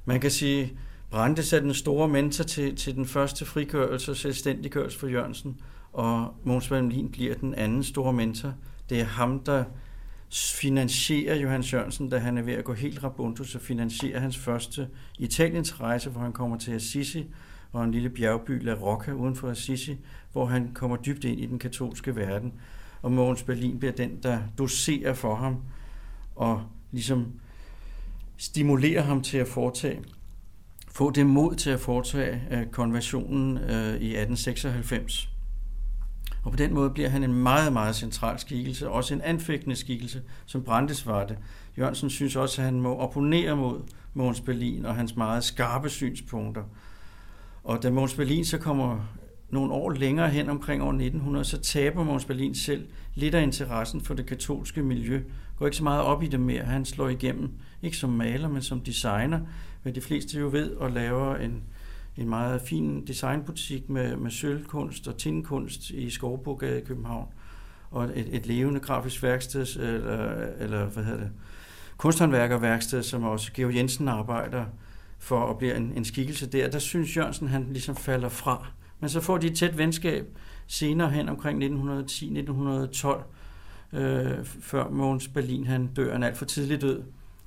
man 0.06 0.20
kan 0.20 0.32
sige, 0.32 0.78
Brandes 1.10 1.54
er 1.54 1.60
den 1.60 1.74
store 1.74 2.08
mentor 2.08 2.44
til, 2.44 2.76
til 2.76 2.96
den 2.96 3.06
første 3.06 3.46
frigørelse 3.46 4.12
og 4.12 4.18
selvstændiggørelse 4.18 5.00
for 5.00 5.08
Jørgensen, 5.08 5.62
og 5.94 6.36
Mogens 6.44 6.70
Berlin 6.70 7.12
bliver 7.12 7.36
den 7.36 7.54
anden 7.54 7.84
store 7.84 8.14
mentor. 8.14 8.54
Det 8.90 9.00
er 9.00 9.06
ham, 9.06 9.44
der 9.44 9.64
finansierer 10.34 11.36
Johan 11.36 11.64
Sørensen, 11.64 12.10
da 12.10 12.18
han 12.18 12.38
er 12.38 12.42
ved 12.42 12.54
at 12.54 12.64
gå 12.64 12.74
helt 12.74 13.04
rabunto, 13.04 13.44
så 13.44 13.60
finansierer 13.60 14.20
hans 14.20 14.38
første 14.38 14.88
Italiens 15.20 15.82
rejse, 15.82 16.10
hvor 16.10 16.22
han 16.22 16.34
kommer 16.34 16.58
til 16.58 16.72
Assisi 16.72 17.26
og 17.72 17.84
en 17.84 17.92
lille 17.92 18.10
bjergby, 18.10 18.64
La 18.64 18.74
Rocca, 18.74 19.12
uden 19.12 19.36
for 19.36 19.50
Assisi, 19.50 19.98
hvor 20.32 20.46
han 20.46 20.72
kommer 20.74 20.98
dybt 20.98 21.24
ind 21.24 21.40
i 21.40 21.46
den 21.46 21.60
katolske 21.60 22.16
verden. 22.16 22.54
Og 23.02 23.12
Mogens 23.12 23.44
Berlin 23.44 23.80
bliver 23.80 23.92
den, 23.92 24.20
der 24.24 24.40
doserer 24.58 25.14
for 25.14 25.36
ham 25.36 25.58
og 26.36 26.64
ligesom 26.92 27.34
stimulerer 28.38 29.02
ham 29.02 29.22
til 29.22 29.38
at 29.38 29.48
foretage, 29.48 30.04
få 30.88 31.12
det 31.12 31.26
mod 31.26 31.56
til 31.56 31.70
at 31.70 31.80
foretage 31.80 32.42
øh, 32.52 32.66
konversionen 32.68 33.58
øh, 33.58 34.02
i 34.02 34.16
1896. 34.18 35.30
Og 36.44 36.52
på 36.52 36.58
den 36.58 36.74
måde 36.74 36.90
bliver 36.90 37.10
han 37.10 37.24
en 37.24 37.34
meget, 37.34 37.74
meget 37.74 37.96
central 37.96 38.40
skikkelse, 38.40 38.90
også 38.90 39.14
en 39.14 39.22
anfægtende 39.22 39.76
skikkelse, 39.76 40.22
som 40.46 40.64
Brandes 40.64 41.08
var 41.08 41.26
det. 41.26 41.38
Jørgensen 41.78 42.10
synes 42.10 42.36
også, 42.36 42.62
at 42.62 42.66
han 42.66 42.82
må 42.82 42.96
opponere 42.96 43.56
mod 43.56 43.82
Måns 44.14 44.42
Berlin 44.42 44.86
og 44.86 44.96
hans 44.96 45.16
meget 45.16 45.44
skarpe 45.44 45.90
synspunkter. 45.90 46.64
Og 47.64 47.84
da 47.84 47.92
Måns 47.92 48.14
Berlin 48.14 48.46
så 48.46 48.58
kommer 48.58 49.00
nogle 49.50 49.74
år 49.74 49.92
længere 49.92 50.30
hen 50.30 50.50
omkring 50.50 50.84
år 50.84 50.90
1900, 50.90 51.46
så 51.46 51.62
taber 51.62 52.04
Måns 52.04 52.26
Berlin 52.26 52.56
selv 52.56 52.88
lidt 53.16 53.36
af 53.36 53.44
interessen 53.44 54.02
for 54.02 54.14
det 54.14 54.26
katolske 54.26 54.84
miljø. 54.84 55.22
Går 55.58 55.66
ikke 55.66 55.78
så 55.78 55.84
meget 55.84 56.02
op 56.02 56.24
i 56.24 56.28
det 56.28 56.40
mere. 56.40 56.64
Han 56.64 56.86
slår 56.86 57.10
igennem, 57.10 57.50
ikke 57.82 57.98
som 57.98 58.10
maler, 58.10 58.48
men 58.48 58.62
som 58.62 58.80
designer, 58.80 59.40
hvad 59.84 59.94
de 59.94 60.02
fleste 60.02 60.40
jo 60.40 60.50
ved, 60.52 60.72
og 60.72 60.92
laver 60.92 61.36
en, 61.36 61.64
en 62.18 62.30
meget 62.30 62.62
fin 62.62 63.08
designbutik 63.08 63.90
med, 63.90 64.16
med 64.16 64.32
sølvkunst 64.32 65.08
og 65.08 65.18
tinkunst 65.18 65.90
i 65.90 66.10
Skovbogade 66.10 66.82
i 66.82 66.84
København. 66.84 67.28
Og 67.92 68.04
et, 68.04 68.36
et 68.36 68.48
levende 68.48 68.80
grafisk 68.80 69.24
værksted, 69.24 69.76
eller, 69.76 70.48
eller 70.60 70.86
hvad 70.86 71.04
hedder 71.04 71.20
det, 71.20 71.30
kunsthåndværkerværksted, 71.98 73.04
som 73.04 73.24
også 73.24 73.52
Georg 73.54 73.76
Jensen 73.76 74.08
arbejder 74.08 74.66
for 75.20 75.50
at 75.50 75.58
blive 75.58 75.76
en, 75.76 75.94
en 75.96 76.06
skikkelse 76.06 76.48
der. 76.48 76.70
Der 76.70 76.80
synes 76.80 77.18
Jørgensen, 77.18 77.48
han 77.48 77.68
ligesom 77.72 77.96
falder 77.96 78.30
fra. 78.30 78.68
Men 79.00 79.10
så 79.10 79.22
får 79.22 79.38
de 79.38 79.48
et 79.48 79.56
tæt 79.56 79.78
venskab 79.78 80.38
senere 80.68 81.10
hen 81.10 81.30
omkring 81.30 81.64
1910-1912, 81.64 83.24
øh, 83.94 84.46
før 84.46 84.90
Mogens 84.90 85.28
Berlin 85.28 85.68
han 85.68 85.88
dør 85.88 86.16
en 86.16 86.24
alt 86.24 86.38
for 86.38 86.46
tidlig 86.46 86.82
død. 86.82 87.04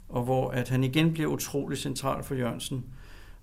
og 0.09 0.25
hvor 0.25 0.51
at 0.51 0.69
han 0.69 0.85
igen 0.85 1.13
bliver 1.13 1.29
utrolig 1.29 1.79
central 1.79 2.25
for 2.25 2.35
Jørgensen, 2.35 2.85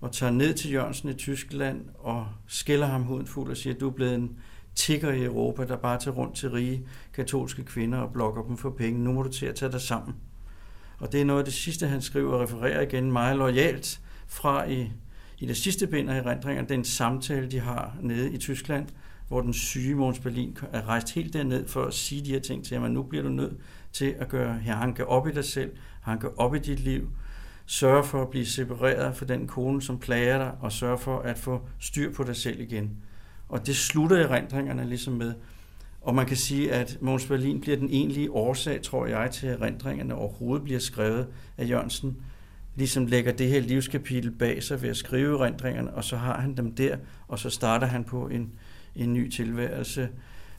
og 0.02 0.12
tager 0.12 0.32
ned 0.32 0.54
til 0.54 0.72
Jørgensen 0.72 1.08
i 1.08 1.14
Tyskland 1.14 1.80
og 1.98 2.26
skælder 2.46 2.86
ham 2.86 3.02
huden 3.02 3.26
fuld 3.26 3.50
og 3.50 3.56
siger, 3.56 3.74
at 3.74 3.80
du 3.80 3.88
er 3.88 3.92
blevet 3.92 4.14
en 4.14 4.36
tigger 4.74 5.12
i 5.12 5.24
Europa, 5.24 5.64
der 5.64 5.76
bare 5.76 5.98
tager 5.98 6.14
rundt 6.14 6.36
til 6.36 6.50
rige 6.50 6.86
katolske 7.14 7.64
kvinder 7.64 7.98
og 7.98 8.12
blokker 8.12 8.42
dem 8.42 8.56
for 8.56 8.70
penge. 8.70 9.00
Nu 9.00 9.12
må 9.12 9.22
du 9.22 9.28
til 9.28 9.46
at 9.46 9.54
tage 9.54 9.72
dig 9.72 9.80
sammen. 9.80 10.14
Og 10.98 11.12
det 11.12 11.20
er 11.20 11.24
noget 11.24 11.40
af 11.40 11.44
det 11.44 11.54
sidste, 11.54 11.86
han 11.86 12.02
skriver 12.02 12.32
og 12.32 12.40
refererer 12.40 12.80
igen 12.80 13.12
meget 13.12 13.36
lojalt 13.36 14.00
fra 14.26 14.64
i, 14.64 14.90
i 15.38 15.46
det 15.46 15.56
sidste 15.56 15.86
bind 15.86 16.10
af 16.10 16.18
erindringer, 16.18 16.64
den 16.64 16.84
samtale, 16.84 17.50
de 17.50 17.60
har 17.60 17.96
nede 18.00 18.32
i 18.32 18.38
Tyskland, 18.38 18.86
hvor 19.28 19.40
den 19.40 19.52
syge 19.52 19.94
Måns 19.94 20.18
Berlin 20.18 20.58
er 20.72 20.88
rejst 20.88 21.14
helt 21.14 21.32
derned 21.32 21.68
for 21.68 21.84
at 21.84 21.94
sige 21.94 22.24
de 22.24 22.30
her 22.30 22.40
ting 22.40 22.64
til 22.64 22.76
ham, 22.76 22.84
at 22.84 22.90
nu 22.90 23.02
bliver 23.02 23.22
du 23.22 23.30
nødt 23.30 23.56
til 23.92 24.14
at 24.18 24.28
gøre 24.28 24.58
her, 24.58 24.74
hanke 24.74 25.06
op 25.06 25.28
i 25.28 25.32
dig 25.32 25.44
selv, 25.44 25.70
hanke 26.00 26.38
op 26.38 26.54
i 26.54 26.58
dit 26.58 26.80
liv, 26.80 27.08
sørge 27.72 28.04
for 28.04 28.22
at 28.22 28.28
blive 28.28 28.46
separeret 28.46 29.16
fra 29.16 29.26
den 29.26 29.46
kone, 29.46 29.82
som 29.82 29.98
plager 29.98 30.38
dig, 30.38 30.52
og 30.60 30.72
sørge 30.72 30.98
for 30.98 31.18
at 31.18 31.38
få 31.38 31.60
styr 31.78 32.12
på 32.12 32.24
dig 32.24 32.36
selv 32.36 32.60
igen. 32.60 32.96
Og 33.48 33.66
det 33.66 33.76
slutter 33.76 34.16
erindringerne 34.16 34.88
ligesom 34.88 35.14
med. 35.14 35.34
Og 36.00 36.14
man 36.14 36.26
kan 36.26 36.36
sige, 36.36 36.72
at 36.72 36.98
Måns 37.00 37.26
Berlin 37.26 37.60
bliver 37.60 37.76
den 37.76 37.88
egentlige 37.90 38.32
årsag, 38.32 38.82
tror 38.82 39.06
jeg, 39.06 39.30
til 39.30 39.46
at 39.46 39.60
erindringerne 39.60 40.14
overhovedet 40.14 40.64
bliver 40.64 40.80
skrevet 40.80 41.26
af 41.58 41.68
Jørgensen. 41.68 42.16
Ligesom 42.76 43.06
lægger 43.06 43.32
det 43.32 43.48
her 43.48 43.60
livskapitel 43.60 44.30
bag 44.30 44.62
sig 44.62 44.82
ved 44.82 44.88
at 44.88 44.96
skrive 44.96 45.38
erindringerne, 45.38 45.94
og 45.94 46.04
så 46.04 46.16
har 46.16 46.40
han 46.40 46.56
dem 46.56 46.74
der, 46.74 46.96
og 47.28 47.38
så 47.38 47.50
starter 47.50 47.86
han 47.86 48.04
på 48.04 48.28
en, 48.28 48.52
en 48.96 49.12
ny 49.12 49.30
tilværelse, 49.30 50.08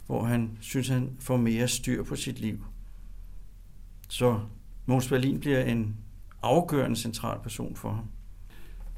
hvor 0.05 0.23
han 0.23 0.57
synes, 0.61 0.87
han 0.87 1.09
får 1.19 1.37
mere 1.37 1.67
styr 1.67 2.03
på 2.03 2.15
sit 2.15 2.39
liv. 2.39 2.65
Så 4.09 4.39
Måns 4.85 5.07
Berlin 5.07 5.39
bliver 5.39 5.63
en 5.63 5.95
afgørende 6.43 6.97
central 6.97 7.39
person 7.43 7.75
for 7.75 7.91
ham. 7.91 8.05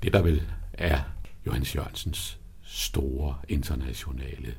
Det 0.03 0.13
der 0.13 0.21
vel 0.21 0.43
er 0.73 0.99
Johannes 1.45 1.75
Jørgensens 1.75 2.39
store 2.62 3.36
internationale 3.47 4.55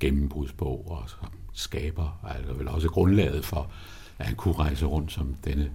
gennembrudsbog, 0.00 0.90
og 0.90 1.10
som 1.10 1.28
skaber 1.52 2.20
altså 2.28 2.52
vel 2.52 2.68
også 2.68 2.88
grundlaget 2.88 3.44
for, 3.44 3.72
at 4.18 4.26
han 4.26 4.36
kunne 4.36 4.54
rejse 4.54 4.86
rundt 4.86 5.12
som 5.12 5.34
denne 5.34 5.72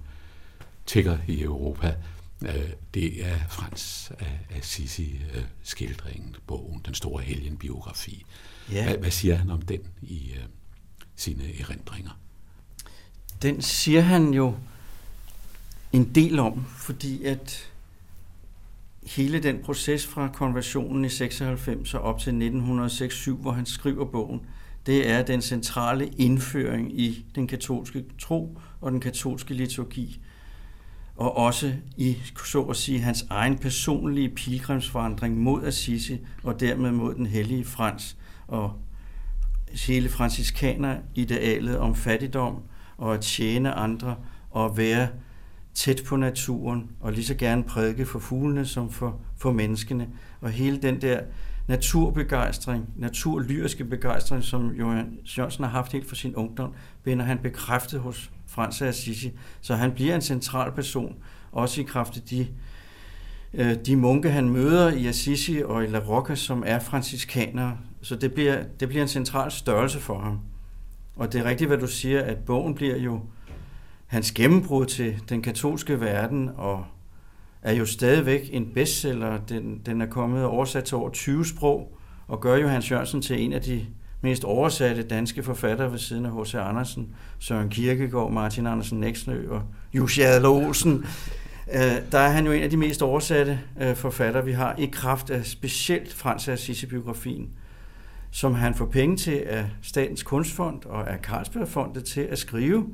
tigger 0.86 1.18
i 1.28 1.42
Europa. 1.42 1.96
Øh, 2.46 2.70
det 2.94 3.26
er 3.26 3.38
Frans 3.50 4.12
af 4.20 4.40
Assisi 4.58 5.22
øh, 5.34 5.44
skildringen, 5.64 6.36
bogen, 6.48 6.82
den 6.86 6.94
store 6.94 7.24
helgenbiografi. 7.24 8.26
Ja. 8.72 8.84
Hvad, 8.84 8.98
hvad 8.98 9.12
siger 9.12 9.36
han 9.36 9.50
om 9.50 9.62
den 9.62 9.80
i 10.02 10.32
uh, 10.36 10.44
sine 11.16 11.44
erindringer? 11.60 12.20
Den 13.42 13.62
siger 13.62 14.02
han 14.02 14.34
jo 14.34 14.56
en 15.94 16.16
del 16.16 16.40
om, 16.40 16.66
fordi 16.66 17.24
at 17.24 17.72
hele 19.04 19.44
den 19.44 19.60
proces 19.64 20.08
fra 20.08 20.28
konversionen 20.28 21.06
i 21.06 21.10
96 21.10 21.94
og 21.94 22.02
op 22.02 22.20
til 22.20 22.30
1906 22.30 23.26
hvor 23.26 23.52
han 23.52 23.66
skriver 23.66 24.06
bogen, 24.06 24.42
det 24.86 25.10
er 25.10 25.22
den 25.22 25.42
centrale 25.42 26.08
indføring 26.08 27.00
i 27.00 27.26
den 27.36 27.48
katolske 27.48 28.06
tro 28.20 28.58
og 28.82 28.92
den 28.92 29.00
katolske 29.00 29.54
liturgi. 29.54 30.20
Og 31.16 31.38
også 31.38 31.74
i, 31.98 32.18
så 32.46 32.62
at 32.62 32.76
sige, 32.76 33.00
hans 33.00 33.26
egen 33.30 33.58
personlige 33.58 34.30
pilgrimsforandring 34.30 35.38
mod 35.38 35.64
Assisi 35.64 36.18
og 36.44 36.60
dermed 36.60 36.92
mod 36.92 37.16
den 37.16 37.26
hellige 37.26 37.66
Frans 37.66 38.18
og 38.48 38.74
hele 39.88 40.10
franciskaner-idealet 40.10 41.78
om 41.78 41.96
fattigdom 41.96 42.62
og 42.98 43.14
at 43.14 43.22
tjene 43.22 43.74
andre 43.74 44.16
og 44.52 44.78
være 44.78 45.08
tæt 45.78 46.02
på 46.06 46.16
naturen, 46.16 46.90
og 47.00 47.12
lige 47.12 47.26
så 47.26 47.36
gerne 47.36 47.64
prædike 47.64 48.06
for 48.06 48.20
fuglene 48.20 48.66
som 48.66 48.92
for, 48.92 49.20
for 49.38 49.52
menneskene. 49.52 50.08
Og 50.42 50.50
hele 50.50 50.78
den 50.78 51.02
der 51.02 51.20
naturbegejstring, 51.68 52.86
naturlyriske 52.96 53.86
begejstring, 53.86 54.44
som 54.44 54.72
Johan 54.72 55.20
Jørgensen 55.38 55.64
har 55.64 55.72
haft 55.72 55.92
helt 55.92 56.08
for 56.08 56.16
sin 56.16 56.36
ungdom, 56.36 56.74
vender 57.04 57.26
han 57.26 57.38
bekræftet 57.38 58.00
hos 58.00 58.32
Frans 58.48 58.82
af 58.82 58.88
Assisi. 58.88 59.32
Så 59.62 59.76
han 59.76 59.92
bliver 59.92 60.16
en 60.16 60.22
central 60.22 60.72
person, 60.72 61.16
også 61.52 61.82
i 61.82 61.84
kraft 61.84 62.18
af 62.18 62.22
de, 62.22 62.48
øh, 63.54 63.76
de 63.86 63.96
munke, 63.96 64.30
han 64.30 64.50
møder 64.50 64.92
i 64.92 65.08
Assisi 65.08 65.62
og 65.66 65.84
i 65.84 65.88
La 65.88 66.00
Rocca, 66.00 66.36
som 66.36 66.64
er 66.66 66.80
franciskanere. 66.80 67.78
Så 68.02 68.16
det 68.16 68.34
bliver, 68.34 68.64
det 68.80 68.88
bliver 68.90 69.02
en 69.02 69.10
central 69.10 69.52
størrelse 69.52 70.00
for 70.00 70.20
ham. 70.20 70.40
Og 71.16 71.34
det 71.34 71.42
er 71.42 71.46
rigtigt, 71.46 71.70
hvad 71.70 71.78
du 71.78 71.88
siger, 71.88 72.22
at 72.22 72.38
bogen 72.38 72.76
bliver 72.76 72.98
jo 72.98 73.22
hans 74.08 74.32
gennembrud 74.32 74.86
til 74.86 75.22
den 75.30 75.42
katolske 75.42 76.02
verden, 76.02 76.50
og 76.56 76.86
er 77.62 77.74
jo 77.74 77.86
stadigvæk 77.86 78.50
en 78.52 78.72
bestseller. 78.74 79.38
Den, 79.38 79.82
den 79.86 80.02
er 80.02 80.06
kommet 80.06 80.46
oversat 80.46 80.84
til 80.84 80.98
over 80.98 81.10
20 81.10 81.46
sprog, 81.46 81.98
og 82.28 82.42
gør 82.42 82.56
Johannes 82.56 82.92
Jørgensen 82.92 83.22
til 83.22 83.42
en 83.42 83.54
af 83.54 83.62
de 83.62 83.86
mest 84.22 84.44
oversatte 84.44 85.04
danske 85.04 85.44
forfattere 85.44 85.92
ved 85.92 86.00
siden 86.00 86.26
af 86.26 86.42
H.C. 86.42 86.56
Andersen, 86.56 87.16
Søren 87.40 87.70
Kierkegaard, 87.70 88.32
Martin 88.32 88.68
Andersen 88.68 89.00
Næksnø 89.00 89.50
og 89.50 89.62
Jussi 89.94 90.22
Adler 90.22 90.50
Olsen. 90.50 91.06
Øh, 91.74 91.82
der 92.12 92.20
er 92.20 92.30
han 92.30 92.46
jo 92.46 92.52
en 92.52 92.64
af 92.64 92.70
de 92.70 92.78
mest 92.78 93.02
oversatte 93.02 93.60
øh, 93.82 93.96
forfattere, 93.96 94.46
vi 94.46 94.52
har, 94.52 94.76
i 94.78 94.86
kraft 94.86 95.30
af 95.30 95.46
specielt 95.46 96.14
Frans 96.14 96.48
Assisi-biografien, 96.48 97.50
som 98.32 98.54
han 98.54 98.76
får 98.76 98.86
penge 98.86 99.18
til 99.18 99.44
af 99.48 99.70
Statens 99.82 100.24
Kunstfond 100.24 100.86
og 100.86 101.12
af 101.12 101.20
Carlsbergfondet 101.20 102.06
til 102.06 102.22
at 102.22 102.38
skrive 102.38 102.86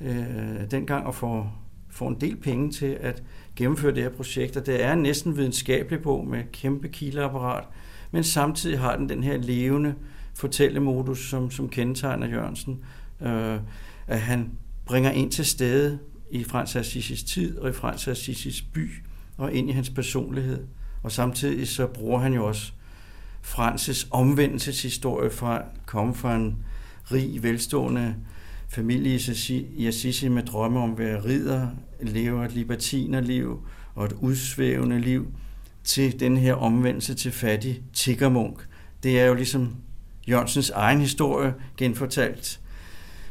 øh, 0.00 0.70
dengang 0.70 1.06
og 1.06 1.14
får, 1.14 1.62
får 1.90 2.08
en 2.08 2.20
del 2.20 2.36
penge 2.36 2.72
til 2.72 2.98
at 3.00 3.22
gennemføre 3.56 3.94
det 3.94 4.02
her 4.02 4.10
projekt. 4.10 4.56
Og 4.56 4.66
det 4.66 4.84
er 4.84 4.92
en 4.92 5.02
næsten 5.02 5.36
videnskabelig 5.36 6.02
bog 6.02 6.26
med 6.26 6.42
kæmpe 6.52 6.88
kildeapparat, 6.88 7.64
men 8.10 8.24
samtidig 8.24 8.78
har 8.78 8.96
den 8.96 9.08
den 9.08 9.24
her 9.24 9.36
levende 9.36 9.94
fortællemodus, 10.34 11.30
som, 11.30 11.50
som 11.50 11.68
kendetegner 11.68 12.28
Jørgensen, 12.28 12.84
øh, 13.20 13.58
at 14.06 14.20
han 14.20 14.50
bringer 14.86 15.10
ind 15.10 15.30
til 15.30 15.44
stede 15.44 15.98
i 16.30 16.44
Frans 16.44 16.76
Assisis 16.76 17.22
tid 17.22 17.58
og 17.58 17.68
i 17.68 17.72
Frans 17.72 18.08
Assisis 18.08 18.62
by 18.62 18.90
og 19.36 19.52
ind 19.52 19.70
i 19.70 19.72
hans 19.72 19.90
personlighed. 19.90 20.66
Og 21.02 21.12
samtidig 21.12 21.68
så 21.68 21.86
bruger 21.86 22.18
han 22.18 22.34
jo 22.34 22.46
også 22.46 22.72
Frances 23.42 24.08
omvendelseshistorie 24.10 25.30
fra 25.30 25.58
at 25.58 25.64
komme 25.86 26.14
fra 26.14 26.36
en 26.36 26.56
rig, 27.12 27.42
velstående 27.42 28.14
familie 28.68 29.20
i 29.76 29.86
Assisi 29.86 30.28
med 30.28 30.42
drømme 30.42 30.80
om 30.80 30.92
at 30.92 30.98
være 30.98 31.24
ridder, 31.24 31.68
leve 32.00 32.44
et 32.44 32.52
libertinerliv 32.52 33.66
og 33.94 34.04
et 34.04 34.12
udsvævende 34.12 35.00
liv, 35.00 35.26
til 35.84 36.20
den 36.20 36.36
her 36.36 36.54
omvendelse 36.54 37.14
til 37.14 37.32
fattig 37.32 37.82
tiggermunk. 37.92 38.68
Det 39.02 39.20
er 39.20 39.24
jo 39.26 39.34
ligesom 39.34 39.76
Jørgensens 40.28 40.70
egen 40.70 41.00
historie 41.00 41.54
genfortalt. 41.76 42.60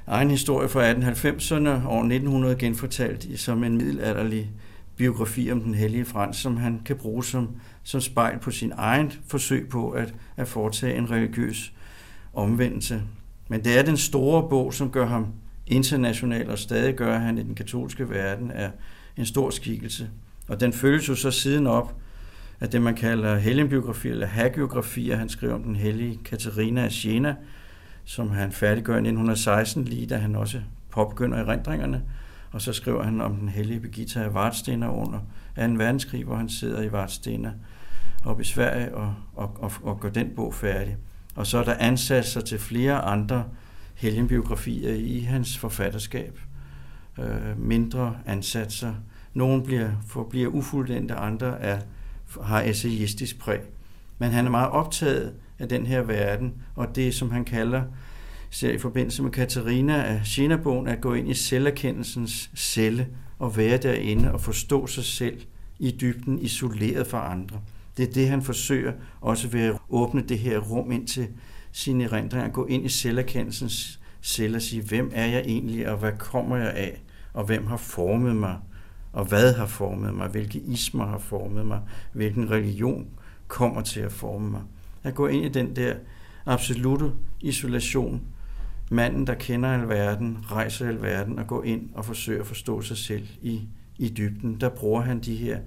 Egen 0.07 0.29
historie 0.29 0.69
fra 0.69 0.91
1890'erne 0.91 1.87
og 1.87 1.99
1900 1.99 2.55
genfortalt 2.55 3.39
som 3.39 3.63
en 3.63 3.77
middelalderlig 3.77 4.51
biografi 4.95 5.51
om 5.51 5.61
den 5.61 5.73
hellige 5.73 6.05
Frans, 6.05 6.37
som 6.37 6.57
han 6.57 6.81
kan 6.85 6.95
bruge 6.95 7.23
som, 7.23 7.49
som 7.83 8.01
spejl 8.01 8.39
på 8.39 8.51
sin 8.51 8.71
egen 8.75 9.11
forsøg 9.27 9.69
på 9.69 9.89
at, 9.89 10.13
at 10.37 10.47
foretage 10.47 10.97
en 10.97 11.11
religiøs 11.11 11.73
omvendelse. 12.33 13.01
Men 13.47 13.63
det 13.63 13.79
er 13.79 13.83
den 13.83 13.97
store 13.97 14.49
bog, 14.49 14.73
som 14.73 14.91
gør 14.91 15.05
ham 15.05 15.27
international, 15.67 16.49
og 16.49 16.59
stadig 16.59 16.95
gør 16.95 17.17
han 17.17 17.37
i 17.37 17.43
den 17.43 17.55
katolske 17.55 18.09
verden 18.09 18.51
er 18.51 18.69
en 19.17 19.25
stor 19.25 19.49
skikkelse. 19.49 20.09
Og 20.47 20.59
den 20.59 20.73
følges 20.73 21.09
jo 21.09 21.15
så 21.15 21.31
siden 21.31 21.67
op 21.67 21.95
af 22.59 22.69
det, 22.69 22.81
man 22.81 22.95
kalder 22.95 23.37
helgenbiografi 23.37 24.09
eller 24.09 24.27
hagiografi, 24.27 25.09
han 25.09 25.29
skriver 25.29 25.53
om 25.53 25.63
den 25.63 25.75
hellige 25.75 26.19
Katarina 26.25 26.83
af 26.83 26.91
Siena, 26.91 27.35
som 28.03 28.29
han 28.29 28.51
færdiggør 28.51 28.93
i 28.93 28.97
1916, 28.97 29.85
lige 29.85 30.07
da 30.07 30.17
han 30.17 30.35
også 30.35 30.61
påbegynder 30.89 31.37
erindringerne. 31.37 32.03
Og 32.51 32.61
så 32.61 32.73
skriver 32.73 33.03
han 33.03 33.21
om 33.21 33.35
den 33.35 33.49
hellige 33.49 33.79
Birgitta 33.79 34.19
af 34.19 34.33
Vartstener 34.33 34.89
under 34.89 35.19
2. 35.19 35.61
verdenskrig, 35.61 36.23
hvor 36.23 36.35
han 36.35 36.49
sidder 36.49 36.81
i 36.81 36.91
Vartstener 36.91 37.51
op 38.25 38.41
i 38.41 38.43
Sverige 38.43 38.95
og, 38.95 39.13
og, 39.35 39.57
og, 39.59 39.71
og 39.83 39.99
gør 39.99 40.09
den 40.09 40.29
bog 40.35 40.53
færdig. 40.53 40.97
Og 41.35 41.47
så 41.47 41.57
er 41.57 41.63
der 41.63 41.75
ansat 41.79 42.25
sig 42.25 42.45
til 42.45 42.59
flere 42.59 43.01
andre 43.01 43.45
helgenbiografier 43.95 44.93
i 44.93 45.19
hans 45.19 45.57
forfatterskab. 45.57 46.39
Øh, 47.19 47.59
mindre 47.59 48.17
ansatser. 48.25 48.93
Nogle 49.33 49.63
bliver, 49.63 49.89
forbliver 50.07 50.49
ufuldendte, 50.49 51.15
andre 51.15 51.61
er, 51.61 51.79
har 52.43 52.61
essayistisk 52.61 53.39
præg. 53.39 53.59
Men 54.17 54.31
han 54.31 54.45
er 54.45 54.49
meget 54.49 54.69
optaget 54.69 55.33
af 55.59 55.69
den 55.69 55.85
her 55.85 56.01
verden, 56.01 56.53
og 56.75 56.95
det, 56.95 57.15
som 57.15 57.31
han 57.31 57.45
kalder, 57.45 57.83
ser 58.49 58.71
i 58.71 58.77
forbindelse 58.77 59.23
med 59.23 59.31
Katarina 59.31 60.03
af 60.03 60.21
Siena-bogen, 60.23 60.87
at 60.87 61.01
gå 61.01 61.13
ind 61.13 61.29
i 61.29 61.33
selverkendelsens 61.33 62.49
celle 62.55 63.07
og 63.39 63.57
være 63.57 63.77
derinde 63.77 64.31
og 64.31 64.41
forstå 64.41 64.87
sig 64.87 65.03
selv 65.03 65.41
i 65.79 65.91
dybden, 66.01 66.39
isoleret 66.39 67.07
fra 67.07 67.31
andre. 67.31 67.61
Det 67.97 68.09
er 68.09 68.13
det, 68.13 68.29
han 68.29 68.41
forsøger 68.41 68.93
også 69.21 69.47
ved 69.47 69.61
at 69.61 69.77
åbne 69.89 70.21
det 70.21 70.39
her 70.39 70.59
rum 70.59 70.91
ind 70.91 71.07
til 71.07 71.27
sine 71.71 72.03
erindringer, 72.03 72.49
gå 72.49 72.65
ind 72.65 72.85
i 72.85 72.89
selverkendelsens 72.89 73.99
selv 74.21 74.55
og 74.55 74.61
sige, 74.61 74.81
hvem 74.81 75.11
er 75.13 75.25
jeg 75.25 75.41
egentlig, 75.45 75.89
og 75.89 75.97
hvad 75.97 76.11
kommer 76.19 76.57
jeg 76.57 76.73
af, 76.73 77.01
og 77.33 77.45
hvem 77.45 77.67
har 77.67 77.77
formet 77.77 78.35
mig, 78.35 78.57
og 79.13 79.25
hvad 79.25 79.53
har 79.53 79.65
formet 79.65 80.13
mig, 80.13 80.27
hvilke 80.27 80.59
ismer 80.59 81.05
har 81.05 81.17
formet 81.17 81.65
mig, 81.65 81.81
hvilken 82.13 82.51
religion 82.51 83.07
kommer 83.47 83.81
til 83.81 83.99
at 83.99 84.11
forme 84.11 84.51
mig. 84.51 84.61
At 85.03 85.15
gå 85.15 85.27
ind 85.27 85.45
i 85.45 85.49
den 85.49 85.75
der 85.75 85.95
absolute 86.45 87.11
isolation, 87.41 88.21
manden, 88.91 89.27
der 89.27 89.33
kender 89.33 89.69
alverden, 89.69 90.37
rejser 90.51 90.87
alverden 90.87 91.39
og 91.39 91.47
går 91.47 91.63
ind 91.63 91.89
og 91.93 92.05
forsøger 92.05 92.41
at 92.41 92.47
forstå 92.47 92.81
sig 92.81 92.97
selv 92.97 93.27
i, 93.41 93.61
i 93.97 94.09
dybden, 94.09 94.61
der 94.61 94.69
bruger 94.69 95.01
han 95.01 95.19
de 95.19 95.35
her 95.35 95.59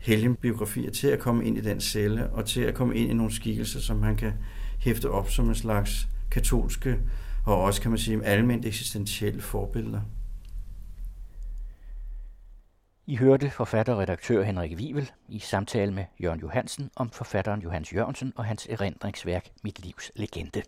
helgenbiografier 0.00 0.90
til 0.90 1.08
at 1.08 1.18
komme 1.18 1.44
ind 1.44 1.58
i 1.58 1.60
den 1.60 1.80
celle 1.80 2.30
og 2.30 2.46
til 2.46 2.60
at 2.60 2.74
komme 2.74 2.96
ind 2.96 3.10
i 3.10 3.14
nogle 3.14 3.34
skikkelser, 3.34 3.80
som 3.80 4.02
han 4.02 4.16
kan 4.16 4.32
hæfte 4.78 5.10
op 5.10 5.30
som 5.30 5.48
en 5.48 5.54
slags 5.54 6.08
katolske 6.30 6.98
og 7.46 7.62
også, 7.62 7.80
kan 7.82 7.90
man 7.90 7.98
sige, 7.98 8.24
almindeligt 8.24 8.74
eksistentielle 8.74 9.40
forbilleder. 9.40 10.00
I 13.06 13.16
hørte 13.16 13.50
forfatter 13.50 13.92
og 13.92 13.98
redaktør 13.98 14.42
Henrik 14.42 14.76
Wivel 14.76 15.10
i 15.28 15.38
samtale 15.38 15.92
med 15.92 16.04
Jørgen 16.22 16.40
Johansen 16.40 16.90
om 16.96 17.10
forfatteren 17.10 17.62
Johannes 17.62 17.92
Jørgensen 17.92 18.32
og 18.36 18.44
hans 18.44 18.66
erindringsværk 18.70 19.48
Mit 19.64 19.84
livs 19.84 20.12
legende. 20.16 20.62